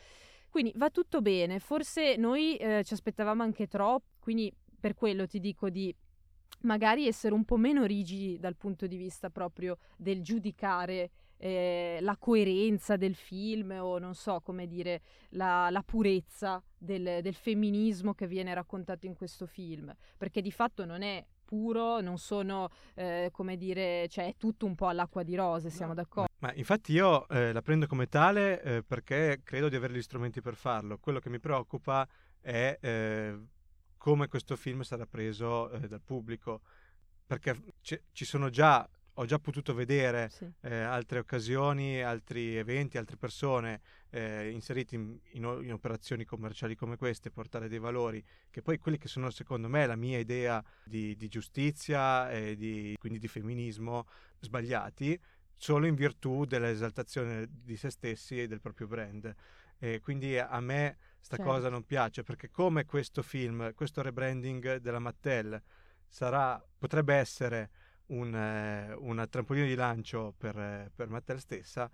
Quindi 0.48 0.72
va 0.76 0.88
tutto 0.90 1.20
bene, 1.20 1.58
forse 1.58 2.16
noi 2.16 2.56
eh, 2.56 2.82
ci 2.82 2.94
aspettavamo 2.94 3.42
anche 3.42 3.66
troppo, 3.66 4.06
quindi 4.18 4.52
per 4.80 4.94
quello 4.94 5.26
ti 5.26 5.40
dico 5.40 5.68
di 5.68 5.94
magari 6.62 7.06
essere 7.06 7.34
un 7.34 7.44
po' 7.44 7.56
meno 7.56 7.84
rigidi 7.84 8.38
dal 8.38 8.56
punto 8.56 8.86
di 8.86 8.96
vista 8.96 9.28
proprio 9.30 9.76
del 9.96 10.22
giudicare 10.22 11.10
eh, 11.38 11.98
la 12.00 12.16
coerenza 12.16 12.96
del 12.96 13.14
film 13.14 13.70
o 13.80 13.98
non 13.98 14.14
so 14.14 14.40
come 14.40 14.66
dire 14.66 15.00
la, 15.30 15.70
la 15.70 15.82
purezza 15.82 16.62
del, 16.76 17.22
del, 17.22 17.34
femminismo 17.34 18.14
che 18.14 18.26
viene 18.26 18.52
raccontato 18.54 19.06
in 19.06 19.14
questo 19.14 19.46
film. 19.46 19.94
Perché 20.16 20.42
di 20.42 20.50
fatto 20.50 20.84
non 20.84 21.02
è 21.02 21.24
puro 21.44 22.00
non 22.00 22.18
sono 22.18 22.68
eh, 22.94 23.30
come 23.32 23.56
dire 23.56 24.06
cioè 24.08 24.26
è 24.26 24.34
tutto 24.36 24.66
un 24.66 24.74
po' 24.74 24.88
all'acqua 24.88 25.22
di 25.22 25.34
rose 25.34 25.70
siamo 25.70 25.94
no, 25.94 26.02
d'accordo. 26.02 26.28
Ma, 26.40 26.52
infatti 26.52 26.92
io 26.92 27.26
eh, 27.28 27.52
la 27.52 27.62
prendo 27.62 27.86
come 27.86 28.06
tale 28.06 28.62
eh, 28.62 28.82
perché 28.82 29.40
credo 29.42 29.70
di 29.70 29.76
avere 29.76 29.94
gli 29.94 30.02
strumenti 30.02 30.42
per 30.42 30.54
farlo. 30.54 30.98
Quello 30.98 31.20
che 31.20 31.30
mi 31.30 31.40
preoccupa 31.40 32.06
è 32.40 32.78
eh, 32.80 33.38
come 33.96 34.28
questo 34.28 34.56
film 34.56 34.82
sarà 34.82 35.06
preso 35.06 35.70
eh, 35.70 35.88
dal 35.88 36.00
pubblico, 36.00 36.62
perché 37.26 37.74
c- 37.82 38.00
ci 38.12 38.24
sono 38.24 38.48
già, 38.48 38.88
ho 39.18 39.24
già 39.24 39.38
potuto 39.40 39.74
vedere 39.74 40.28
sì. 40.28 40.48
eh, 40.60 40.76
altre 40.76 41.18
occasioni, 41.18 42.00
altri 42.02 42.56
eventi, 42.56 42.98
altre 42.98 43.16
persone 43.16 43.80
eh, 44.10 44.48
inseriti 44.50 44.94
in, 44.94 45.18
in, 45.32 45.60
in, 45.62 45.72
operazioni 45.72 46.24
commerciali 46.24 46.76
come 46.76 46.96
queste, 46.96 47.30
portare 47.30 47.68
dei 47.68 47.80
valori, 47.80 48.24
che 48.48 48.62
poi 48.62 48.78
quelli 48.78 48.96
che 48.96 49.08
sono 49.08 49.30
secondo 49.30 49.68
me 49.68 49.86
la 49.86 49.96
mia 49.96 50.18
idea 50.18 50.62
di, 50.84 51.16
di 51.16 51.28
giustizia 51.28 52.30
e 52.30 52.56
di, 52.56 52.94
quindi 52.98 53.18
di 53.18 53.26
femminismo 53.26 54.06
sbagliati, 54.38 55.20
solo 55.56 55.86
in 55.86 55.96
virtù 55.96 56.44
dell'esaltazione 56.44 57.48
di 57.50 57.76
se 57.76 57.90
stessi 57.90 58.40
e 58.40 58.46
del 58.46 58.60
proprio 58.60 58.86
brand. 58.86 59.34
E 59.80 60.00
quindi 60.00 60.38
a 60.38 60.60
me 60.60 60.96
sta 61.18 61.36
certo. 61.36 61.50
cosa 61.50 61.68
non 61.68 61.84
piace 61.84 62.22
perché 62.22 62.50
come 62.50 62.84
questo 62.84 63.22
film, 63.22 63.74
questo 63.74 64.00
rebranding 64.00 64.76
della 64.76 65.00
Mattel 65.00 65.60
sarà, 66.06 66.64
potrebbe 66.78 67.14
essere 67.14 67.70
un, 68.08 68.34
eh, 68.34 68.94
una 68.94 69.26
trampolino 69.26 69.66
di 69.66 69.74
lancio 69.74 70.34
per, 70.36 70.56
eh, 70.58 70.90
per 70.94 71.08
Mattel 71.08 71.40
stessa, 71.40 71.90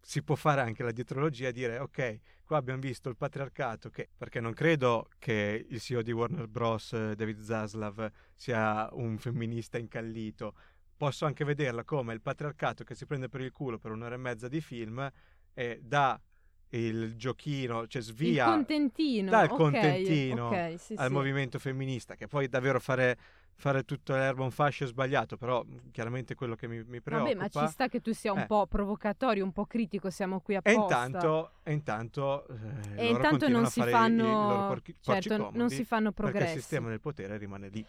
si 0.00 0.22
può 0.22 0.36
fare 0.36 0.60
anche 0.60 0.82
la 0.82 0.92
dietrologia 0.92 1.48
e 1.48 1.52
dire 1.52 1.78
ok, 1.78 2.20
qua 2.44 2.56
abbiamo 2.56 2.80
visto 2.80 3.08
il 3.08 3.16
patriarcato 3.16 3.90
che, 3.90 4.08
perché 4.16 4.40
non 4.40 4.54
credo 4.54 5.08
che 5.18 5.66
il 5.68 5.80
CEO 5.80 6.02
di 6.02 6.12
Warner 6.12 6.46
Bros. 6.46 6.92
David 7.14 7.40
Zaslav 7.40 8.10
sia 8.34 8.88
un 8.92 9.18
femminista 9.18 9.76
incallito, 9.78 10.54
posso 10.96 11.26
anche 11.26 11.44
vederla 11.44 11.84
come 11.84 12.14
il 12.14 12.20
patriarcato 12.20 12.84
che 12.84 12.94
si 12.94 13.06
prende 13.06 13.28
per 13.28 13.40
il 13.40 13.52
culo 13.52 13.78
per 13.78 13.90
un'ora 13.90 14.14
e 14.14 14.18
mezza 14.18 14.48
di 14.48 14.60
film 14.60 15.10
e 15.52 15.80
dà 15.82 16.20
il 16.70 17.16
giochino, 17.16 17.86
cioè 17.86 18.02
svia 18.02 18.44
il 18.46 18.50
contentino, 18.50 19.30
dal 19.30 19.44
okay, 19.44 19.56
contentino 19.56 20.46
okay, 20.48 20.78
sì, 20.78 20.94
al 20.96 21.08
sì. 21.08 21.12
movimento 21.12 21.58
femminista, 21.58 22.14
che 22.14 22.26
poi 22.26 22.48
davvero 22.48 22.78
fare, 22.78 23.18
fare 23.58 23.82
tutto 23.82 24.14
l'erba 24.14 24.44
un 24.44 24.52
fascio 24.52 24.84
è 24.84 24.86
sbagliato, 24.86 25.36
però 25.36 25.64
chiaramente 25.90 26.36
quello 26.36 26.54
che 26.54 26.68
mi, 26.68 26.82
mi 26.84 27.00
preoccupa... 27.00 27.34
Vabbè, 27.34 27.50
ma 27.52 27.66
ci 27.66 27.72
sta 27.72 27.88
che 27.88 28.00
tu 28.00 28.12
sia 28.12 28.32
un 28.32 28.40
eh. 28.40 28.46
po' 28.46 28.66
provocatorio, 28.66 29.42
un 29.42 29.52
po' 29.52 29.66
critico, 29.66 30.10
siamo 30.10 30.40
qui 30.40 30.54
apposta. 30.54 30.78
E 30.78 30.84
intanto, 30.84 31.52
e 31.64 31.72
intanto, 31.72 32.46
eh, 32.94 33.06
e 33.06 33.08
intanto 33.08 33.48
non 33.48 33.66
si 33.66 33.82
fanno... 33.82 34.72
I, 34.84 34.94
certo, 35.00 35.50
non 35.52 35.70
si 35.70 35.84
fanno 35.84 36.12
progressi. 36.12 36.44
Perché 36.44 36.56
il 36.56 36.60
sistema 36.62 36.88
del 36.88 37.00
potere 37.00 37.36
rimane 37.36 37.68
lì. 37.68 37.84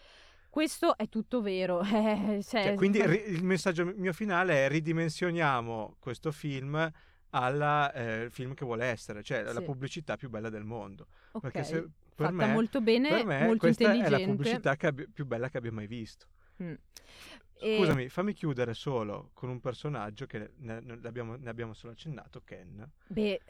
Questo 0.50 0.96
è 0.96 1.08
tutto 1.08 1.40
vero. 1.40 1.80
Eh, 2.00 2.42
cioè, 2.42 2.64
cioè, 2.64 2.74
quindi 2.74 3.04
ri- 3.06 3.28
il 3.28 3.44
messaggio 3.44 3.84
mio 3.84 4.12
finale 4.12 4.66
è 4.66 4.68
ridimensioniamo 4.68 5.96
questo 6.00 6.32
film 6.32 6.90
al 7.30 7.92
eh, 7.94 8.28
film 8.30 8.54
che 8.54 8.64
vuole 8.64 8.86
essere, 8.86 9.22
cioè 9.22 9.46
sì. 9.46 9.54
la 9.54 9.60
pubblicità 9.62 10.16
più 10.16 10.28
bella 10.28 10.48
del 10.48 10.64
mondo. 10.64 11.06
Okay. 11.32 11.50
Perché 11.50 11.64
se, 11.64 11.88
Fatta 12.24 12.46
me, 12.46 12.52
molto 12.52 12.80
bene, 12.80 13.24
me 13.24 13.44
molto 13.44 13.58
questa 13.58 13.92
è 13.92 14.08
la 14.08 14.18
pubblicità 14.20 14.76
abbi- 14.78 15.08
più 15.08 15.26
bella 15.26 15.48
che 15.48 15.58
abbia 15.58 15.72
mai 15.72 15.86
visto. 15.86 16.26
Mm. 16.62 16.74
Scusami, 17.60 18.04
e... 18.04 18.08
fammi 18.08 18.32
chiudere 18.32 18.72
solo 18.72 19.30
con 19.34 19.50
un 19.50 19.60
personaggio 19.60 20.24
che 20.24 20.52
ne, 20.56 20.80
ne, 20.80 20.98
abbiamo, 21.04 21.36
ne 21.36 21.50
abbiamo, 21.50 21.74
solo 21.74 21.92
accennato, 21.92 22.40
Ken. 22.42 22.90
Beh, 23.06 23.40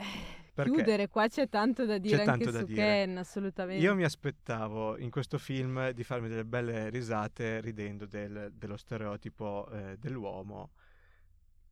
Perché 0.52 0.72
chiudere 0.72 1.08
qua 1.08 1.28
c'è 1.28 1.48
tanto 1.48 1.84
da 1.86 1.98
dire 1.98 2.16
c'è 2.16 2.24
anche 2.24 2.50
su 2.50 2.64
dire. 2.64 2.74
Ken, 2.74 3.18
assolutamente. 3.18 3.82
Io 3.82 3.94
mi 3.94 4.02
aspettavo 4.02 4.98
in 4.98 5.10
questo 5.10 5.38
film 5.38 5.90
di 5.90 6.02
farmi 6.02 6.28
delle 6.28 6.44
belle 6.44 6.90
risate 6.90 7.60
ridendo 7.60 8.06
del, 8.06 8.50
dello 8.52 8.76
stereotipo 8.76 9.68
eh, 9.70 9.96
dell'uomo 9.96 10.72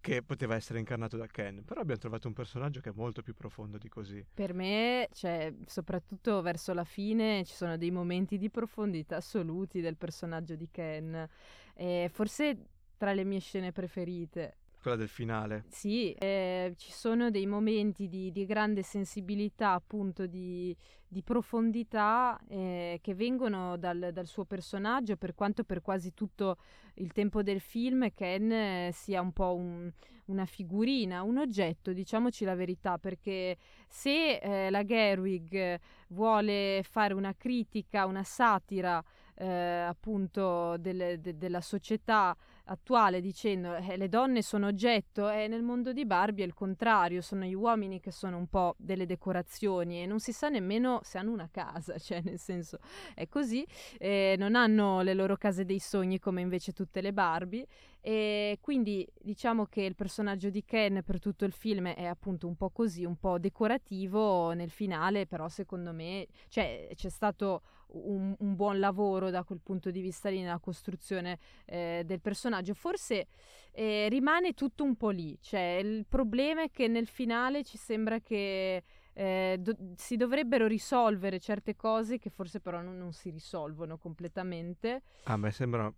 che 0.08 0.22
poteva 0.22 0.54
essere 0.54 0.78
incarnato 0.78 1.18
da 1.18 1.26
Ken, 1.26 1.62
però 1.64 1.80
abbiamo 1.80 2.00
trovato 2.00 2.28
un 2.28 2.34
personaggio 2.34 2.80
che 2.80 2.88
è 2.88 2.92
molto 2.94 3.22
più 3.22 3.34
profondo 3.34 3.76
di 3.76 3.88
così. 3.88 4.24
Per 4.32 4.54
me, 4.54 5.08
cioè, 5.12 5.52
soprattutto 5.66 6.40
verso 6.40 6.72
la 6.72 6.84
fine, 6.84 7.44
ci 7.44 7.54
sono 7.54 7.76
dei 7.76 7.90
momenti 7.90 8.38
di 8.38 8.48
profondità 8.48 9.16
assoluti 9.16 9.80
del 9.82 9.96
personaggio 9.96 10.54
di 10.56 10.68
Ken. 10.70 11.28
E 11.74 12.10
forse 12.10 12.56
tra 12.96 13.12
le 13.12 13.24
mie 13.24 13.40
scene 13.40 13.70
preferite. 13.70 14.56
Quella 14.80 14.96
del 14.96 15.08
finale. 15.08 15.64
Sì, 15.68 16.12
eh, 16.12 16.74
ci 16.76 16.92
sono 16.92 17.30
dei 17.30 17.46
momenti 17.46 18.08
di, 18.08 18.30
di 18.30 18.46
grande 18.46 18.82
sensibilità, 18.82 19.72
appunto 19.72 20.26
di, 20.26 20.74
di 21.06 21.22
profondità 21.22 22.38
eh, 22.48 22.98
che 23.02 23.14
vengono 23.14 23.76
dal, 23.76 24.10
dal, 24.12 24.26
suo 24.26 24.44
personaggio, 24.44 25.16
per 25.16 25.34
quanto 25.34 25.64
per 25.64 25.82
quasi 25.82 26.14
tutto 26.14 26.58
il 26.94 27.12
tempo 27.12 27.42
del 27.42 27.60
film 27.60 28.12
Ken 28.14 28.52
eh, 28.52 28.90
sia 28.92 29.20
un 29.20 29.32
po' 29.32 29.54
un, 29.54 29.90
una 30.26 30.44
figurina, 30.44 31.22
un 31.22 31.38
oggetto, 31.38 31.92
diciamoci 31.92 32.44
la 32.44 32.54
verità, 32.54 32.98
perché 32.98 33.56
se 33.88 34.36
eh, 34.36 34.70
la 34.70 34.84
Gerwig 34.84 35.78
vuole 36.08 36.82
fare 36.84 37.14
una 37.14 37.34
critica, 37.36 38.06
una 38.06 38.22
satira 38.22 39.02
eh, 39.34 39.46
appunto 39.46 40.76
del, 40.78 41.18
de, 41.20 41.36
della 41.36 41.60
società 41.60 42.36
attuale 42.68 43.20
dicendo 43.20 43.74
eh, 43.74 43.96
le 43.96 44.08
donne 44.08 44.42
sono 44.42 44.66
oggetto 44.66 45.28
e 45.28 45.48
nel 45.48 45.62
mondo 45.62 45.92
di 45.92 46.04
Barbie 46.06 46.44
è 46.44 46.46
il 46.46 46.54
contrario, 46.54 47.20
sono 47.20 47.44
gli 47.44 47.54
uomini 47.54 48.00
che 48.00 48.10
sono 48.10 48.36
un 48.36 48.46
po' 48.46 48.74
delle 48.78 49.06
decorazioni 49.06 50.02
e 50.02 50.06
non 50.06 50.20
si 50.20 50.32
sa 50.32 50.48
nemmeno 50.48 51.00
se 51.02 51.18
hanno 51.18 51.32
una 51.32 51.48
casa, 51.50 51.96
cioè 51.98 52.20
nel 52.22 52.38
senso 52.38 52.78
è 53.14 53.28
così, 53.28 53.66
eh, 53.98 54.36
non 54.38 54.54
hanno 54.54 55.00
le 55.02 55.14
loro 55.14 55.36
case 55.36 55.64
dei 55.64 55.78
sogni 55.78 56.18
come 56.18 56.40
invece 56.40 56.72
tutte 56.72 57.00
le 57.00 57.12
Barbie 57.12 57.66
e 58.00 58.58
quindi 58.60 59.06
diciamo 59.20 59.66
che 59.66 59.82
il 59.82 59.94
personaggio 59.94 60.50
di 60.50 60.64
Ken 60.64 61.02
per 61.04 61.18
tutto 61.18 61.44
il 61.44 61.52
film 61.52 61.88
è 61.88 62.04
appunto 62.04 62.46
un 62.46 62.56
po' 62.56 62.70
così, 62.70 63.04
un 63.04 63.16
po' 63.16 63.38
decorativo 63.38 64.52
nel 64.52 64.70
finale, 64.70 65.26
però 65.26 65.48
secondo 65.48 65.92
me 65.92 66.26
cioè, 66.48 66.88
c'è 66.94 67.08
stato 67.08 67.62
un, 67.92 68.34
un, 68.38 68.54
buon 68.54 68.78
lavoro 68.78 69.30
da 69.30 69.44
quel 69.44 69.60
punto 69.62 69.90
di 69.90 70.00
vista 70.00 70.28
lì 70.28 70.40
nella 70.40 70.58
costruzione 70.58 71.38
eh, 71.66 72.02
del 72.04 72.20
personaggio. 72.20 72.74
Forse 72.74 73.26
eh, 73.72 74.08
rimane 74.08 74.54
tutto 74.54 74.84
un 74.84 74.96
po' 74.96 75.10
lì, 75.10 75.38
cioè 75.40 75.80
il 75.82 76.06
problema 76.06 76.62
è 76.62 76.70
che 76.70 76.88
nel 76.88 77.06
finale 77.06 77.64
ci 77.64 77.78
sembra 77.78 78.20
che 78.20 78.82
eh, 79.12 79.56
do- 79.58 79.76
si 79.96 80.16
dovrebbero 80.16 80.66
risolvere 80.66 81.40
certe 81.40 81.74
cose 81.74 82.18
che 82.18 82.30
forse 82.30 82.60
però 82.60 82.80
non, 82.80 82.96
non 82.96 83.12
si 83.12 83.30
risolvono 83.30 83.98
completamente. 83.98 85.02
A 85.24 85.36
me 85.36 85.50
sembra 85.50 85.92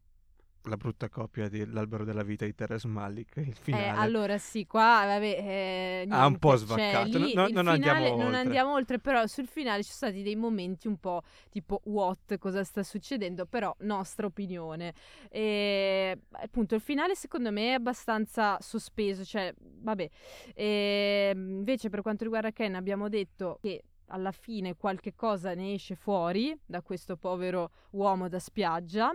la 0.64 0.76
brutta 0.76 1.08
copia 1.08 1.48
dell'albero 1.48 2.04
della 2.04 2.22
vita 2.22 2.44
di 2.44 2.54
Teres 2.54 2.84
Malik 2.84 3.36
il 3.36 3.54
finale. 3.54 3.84
eh, 3.84 3.88
allora 3.88 4.36
sì 4.36 4.66
qua 4.66 5.02
vabbè 5.06 6.04
eh, 6.04 6.06
ha 6.10 6.26
un 6.26 6.38
po' 6.38 6.56
svaccato. 6.56 7.10
cioè, 7.12 7.20
lì, 7.20 7.34
no, 7.34 7.48
non, 7.48 7.68
andiamo 7.68 8.10
oltre. 8.10 8.24
non 8.24 8.34
andiamo 8.34 8.72
oltre 8.72 8.98
però 8.98 9.26
sul 9.26 9.46
finale 9.46 9.82
ci 9.82 9.90
sono 9.90 10.10
stati 10.10 10.22
dei 10.22 10.36
momenti 10.36 10.86
un 10.86 10.98
po' 10.98 11.22
tipo 11.48 11.80
what 11.84 12.36
cosa 12.38 12.62
sta 12.64 12.82
succedendo? 12.82 13.46
Però 13.46 13.74
nostra 13.80 14.26
opinione. 14.26 14.92
E 15.30 16.18
appunto 16.30 16.74
il 16.74 16.80
finale 16.80 17.14
secondo 17.14 17.50
me 17.50 17.70
è 17.70 17.72
abbastanza 17.72 18.58
sospeso 18.60 19.24
cioè 19.24 19.54
vabbè. 19.58 20.08
E, 20.54 21.32
invece 21.34 21.88
per 21.88 22.02
quanto 22.02 22.24
riguarda 22.24 22.50
Ken 22.50 22.74
abbiamo 22.74 23.08
detto 23.08 23.58
che 23.62 23.84
alla 24.12 24.32
fine 24.32 24.76
qualche 24.76 25.14
cosa 25.14 25.54
ne 25.54 25.74
esce 25.74 25.94
fuori 25.94 26.58
da 26.66 26.82
questo 26.82 27.16
povero 27.16 27.70
uomo 27.92 28.28
da 28.28 28.38
spiaggia 28.38 29.14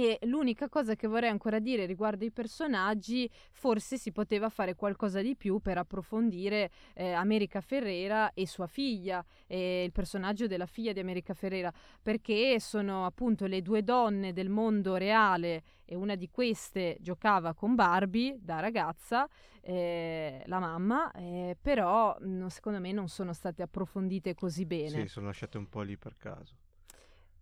E 0.00 0.20
l'unica 0.26 0.68
cosa 0.68 0.94
che 0.94 1.08
vorrei 1.08 1.28
ancora 1.28 1.58
dire 1.58 1.84
riguardo 1.84 2.24
i 2.24 2.30
personaggi, 2.30 3.28
forse 3.50 3.98
si 3.98 4.12
poteva 4.12 4.48
fare 4.48 4.76
qualcosa 4.76 5.20
di 5.20 5.34
più 5.34 5.58
per 5.58 5.76
approfondire 5.76 6.70
eh, 6.94 7.10
America 7.10 7.60
Ferrera 7.60 8.32
e 8.32 8.46
sua 8.46 8.68
figlia, 8.68 9.24
e 9.48 9.82
il 9.82 9.90
personaggio 9.90 10.46
della 10.46 10.66
figlia 10.66 10.92
di 10.92 11.00
America 11.00 11.34
Ferrera, 11.34 11.72
perché 12.00 12.60
sono 12.60 13.06
appunto 13.06 13.46
le 13.46 13.60
due 13.60 13.82
donne 13.82 14.32
del 14.32 14.50
mondo 14.50 14.94
reale 14.94 15.64
e 15.84 15.96
una 15.96 16.14
di 16.14 16.30
queste 16.30 16.96
giocava 17.00 17.52
con 17.52 17.74
Barbie 17.74 18.38
da 18.40 18.60
ragazza, 18.60 19.28
eh, 19.60 20.44
la 20.46 20.60
mamma, 20.60 21.10
eh, 21.10 21.56
però 21.60 22.16
no, 22.20 22.48
secondo 22.50 22.78
me 22.78 22.92
non 22.92 23.08
sono 23.08 23.32
state 23.32 23.62
approfondite 23.62 24.34
così 24.34 24.64
bene. 24.64 24.90
Sì, 24.90 25.08
sono 25.08 25.26
lasciate 25.26 25.58
un 25.58 25.68
po' 25.68 25.80
lì 25.80 25.96
per 25.96 26.16
caso. 26.16 26.54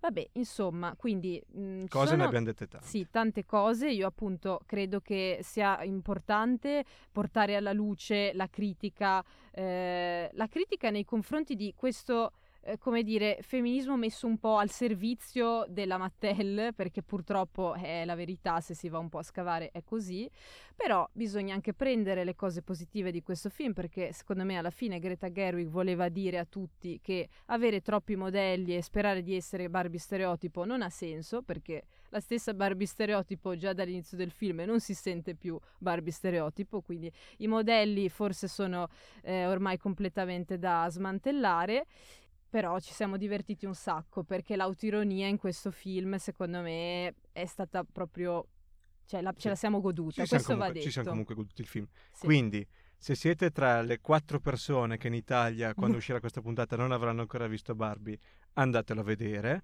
Vabbè, 0.01 0.29
insomma, 0.33 0.95
quindi... 0.97 1.43
Mh, 1.53 1.61
mm, 1.61 1.85
cose 1.89 2.07
sono, 2.09 2.23
ne 2.23 2.25
abbiamo 2.27 2.47
dette 2.47 2.67
tante. 2.67 2.87
Sì, 2.87 3.07
tante 3.11 3.45
cose. 3.45 3.91
Io 3.91 4.07
appunto 4.07 4.61
credo 4.67 5.01
che 5.01 5.39
sia 5.43 5.83
importante 5.83 6.85
portare 7.11 7.57
alla 7.57 7.73
luce 7.73 8.33
la 8.35 8.49
critica, 8.49 9.25
eh, 9.51 10.31
la 10.33 10.47
critica 10.49 10.91
nei 10.91 11.05
confronti 11.05 11.57
di 11.57 11.73
questo 11.77 12.33
eh, 12.67 12.79
come 12.79 13.05
dire, 13.05 13.39
femminismo 13.43 13.97
messo 13.97 14.27
un 14.27 14.39
po' 14.39 14.57
al 14.57 14.71
servizio 14.71 15.65
della 15.69 15.99
Mattel, 15.99 16.75
perché 16.75 17.01
purtroppo 17.01 17.75
è 17.75 18.05
la 18.05 18.17
verità, 18.17 18.61
se 18.61 18.75
si 18.75 18.89
va 18.89 18.99
un 18.99 19.09
po' 19.09 19.19
a 19.19 19.23
scavare 19.23 19.71
è 19.71 19.85
così, 19.85 20.29
però 20.75 21.09
bisogna 21.13 21.55
anche 21.55 21.75
prendere 21.75 22.25
le 22.25 22.35
cose 22.35 22.63
positive 22.63 23.13
di 23.13 23.23
questo 23.23 23.51
film, 23.51 23.73
perché 23.73 24.13
secondo 24.13 24.45
me 24.45 24.59
alla 24.59 24.71
fine 24.71 24.99
Greta 24.99 25.31
Gerwig 25.31 25.69
voleva 25.69 26.09
dire 26.09 26.39
a 26.39 26.45
tutti 26.45 26.99
che 27.01 27.29
avere 27.47 27.83
troppi 27.83 28.17
modelli 28.17 28.75
e 28.75 28.83
sperare 28.83 29.23
di 29.23 29.37
essere 29.37 29.71
Barbie 29.71 30.01
stereotipo 30.01 30.65
non 30.65 30.83
ha 30.83 30.91
senso, 30.91 31.43
perché 31.43 31.85
la 32.09 32.21
stessa 32.21 32.53
Barbie 32.53 32.87
stereotipo 32.87 33.57
già 33.57 33.73
dall'inizio 33.73 34.17
del 34.17 34.33
film 34.33 34.63
non 34.67 34.81
si 34.81 34.95
sente 34.95 35.37
più 35.37 35.57
Barbie 35.79 36.13
stereotipo, 36.13 36.81
quindi 36.81 37.13
i 37.39 37.47
modelli 37.47 38.09
forse 38.09 38.49
sono 38.49 38.89
eh, 39.23 39.47
ormai 39.47 39.79
completamente 39.79 40.59
da 40.59 40.89
smantellare 40.91 41.87
però 42.49 42.79
ci 42.79 42.93
siamo 42.93 43.17
divertiti 43.17 43.67
un 43.67 43.75
sacco 43.75 44.23
perché 44.23 44.57
l'autoironia 44.57 45.27
in 45.27 45.37
questo 45.37 45.71
film 45.71 46.17
secondo 46.17 46.61
me 46.61 47.15
è 47.33 47.47
stata 47.47 47.85
proprio 47.85 48.49
cioè 49.05 49.21
la, 49.21 49.33
sì. 49.35 49.43
ce 49.43 49.49
la 49.51 49.55
siamo 49.55 49.81
goduta 49.81 50.23
ci 50.23 50.29
questo 50.29 50.53
comunque, 50.53 50.67
va 50.67 50.73
detto 50.73 50.87
ci 50.87 50.93
siamo 50.93 51.09
comunque 51.09 51.35
goduti 51.35 51.61
il 51.61 51.67
film 51.67 51.87
sì. 52.13 52.25
quindi 52.25 52.67
se 52.97 53.15
siete 53.15 53.51
tra 53.51 53.83
le 53.83 54.01
quattro 54.01 54.41
persone 54.41 54.97
che 54.97 55.09
in 55.09 55.15
Italia 55.15 55.75
quando 55.75 55.97
uscirà 55.99 56.21
questa 56.21 56.41
puntata 56.41 56.77
non 56.77 56.93
avranno 56.93 57.21
ancora 57.21 57.47
visto 57.47 57.75
Barbie 57.75 58.19
andatelo 58.55 59.01
a 59.01 59.05
vedere 59.05 59.63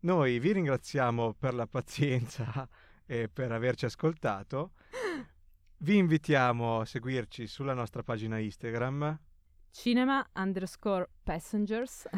noi 0.00 0.38
vi 0.38 0.52
ringraziamo 0.52 1.34
per 1.34 1.54
la 1.54 1.66
pazienza 1.66 2.68
e 3.06 3.28
per 3.28 3.52
averci 3.52 3.84
ascoltato 3.84 4.72
vi 5.78 5.96
invitiamo 5.96 6.80
a 6.80 6.84
seguirci 6.84 7.46
sulla 7.46 7.74
nostra 7.74 8.02
pagina 8.02 8.38
Instagram 8.38 9.18
cinema 9.76 10.26
underscore 10.34 11.06
passengers. 11.22 12.08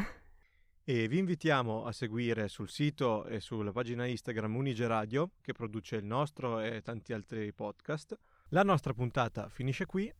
E 0.85 1.07
vi 1.07 1.17
invitiamo 1.19 1.83
a 1.85 1.91
seguire 1.91 2.47
sul 2.47 2.69
sito 2.69 3.25
e 3.25 3.39
sulla 3.41 3.71
pagina 3.71 4.05
Instagram 4.07 4.55
Unige 4.55 4.87
Radio, 4.87 5.31
che 5.41 5.51
produce 5.51 5.97
il 5.97 6.05
nostro 6.05 6.61
e 6.61 6.81
tanti 6.81 7.13
altri 7.13 7.53
podcast. 7.53 8.17
La 8.49 8.63
nostra 8.63 8.93
puntata 8.93 9.49
finisce 9.49 9.85
qui. 9.85 10.11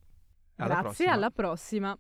Alla 0.58 0.82
Grazie, 0.82 0.82
prossima. 0.82 1.14
alla 1.14 1.32
prossima. 1.32 1.98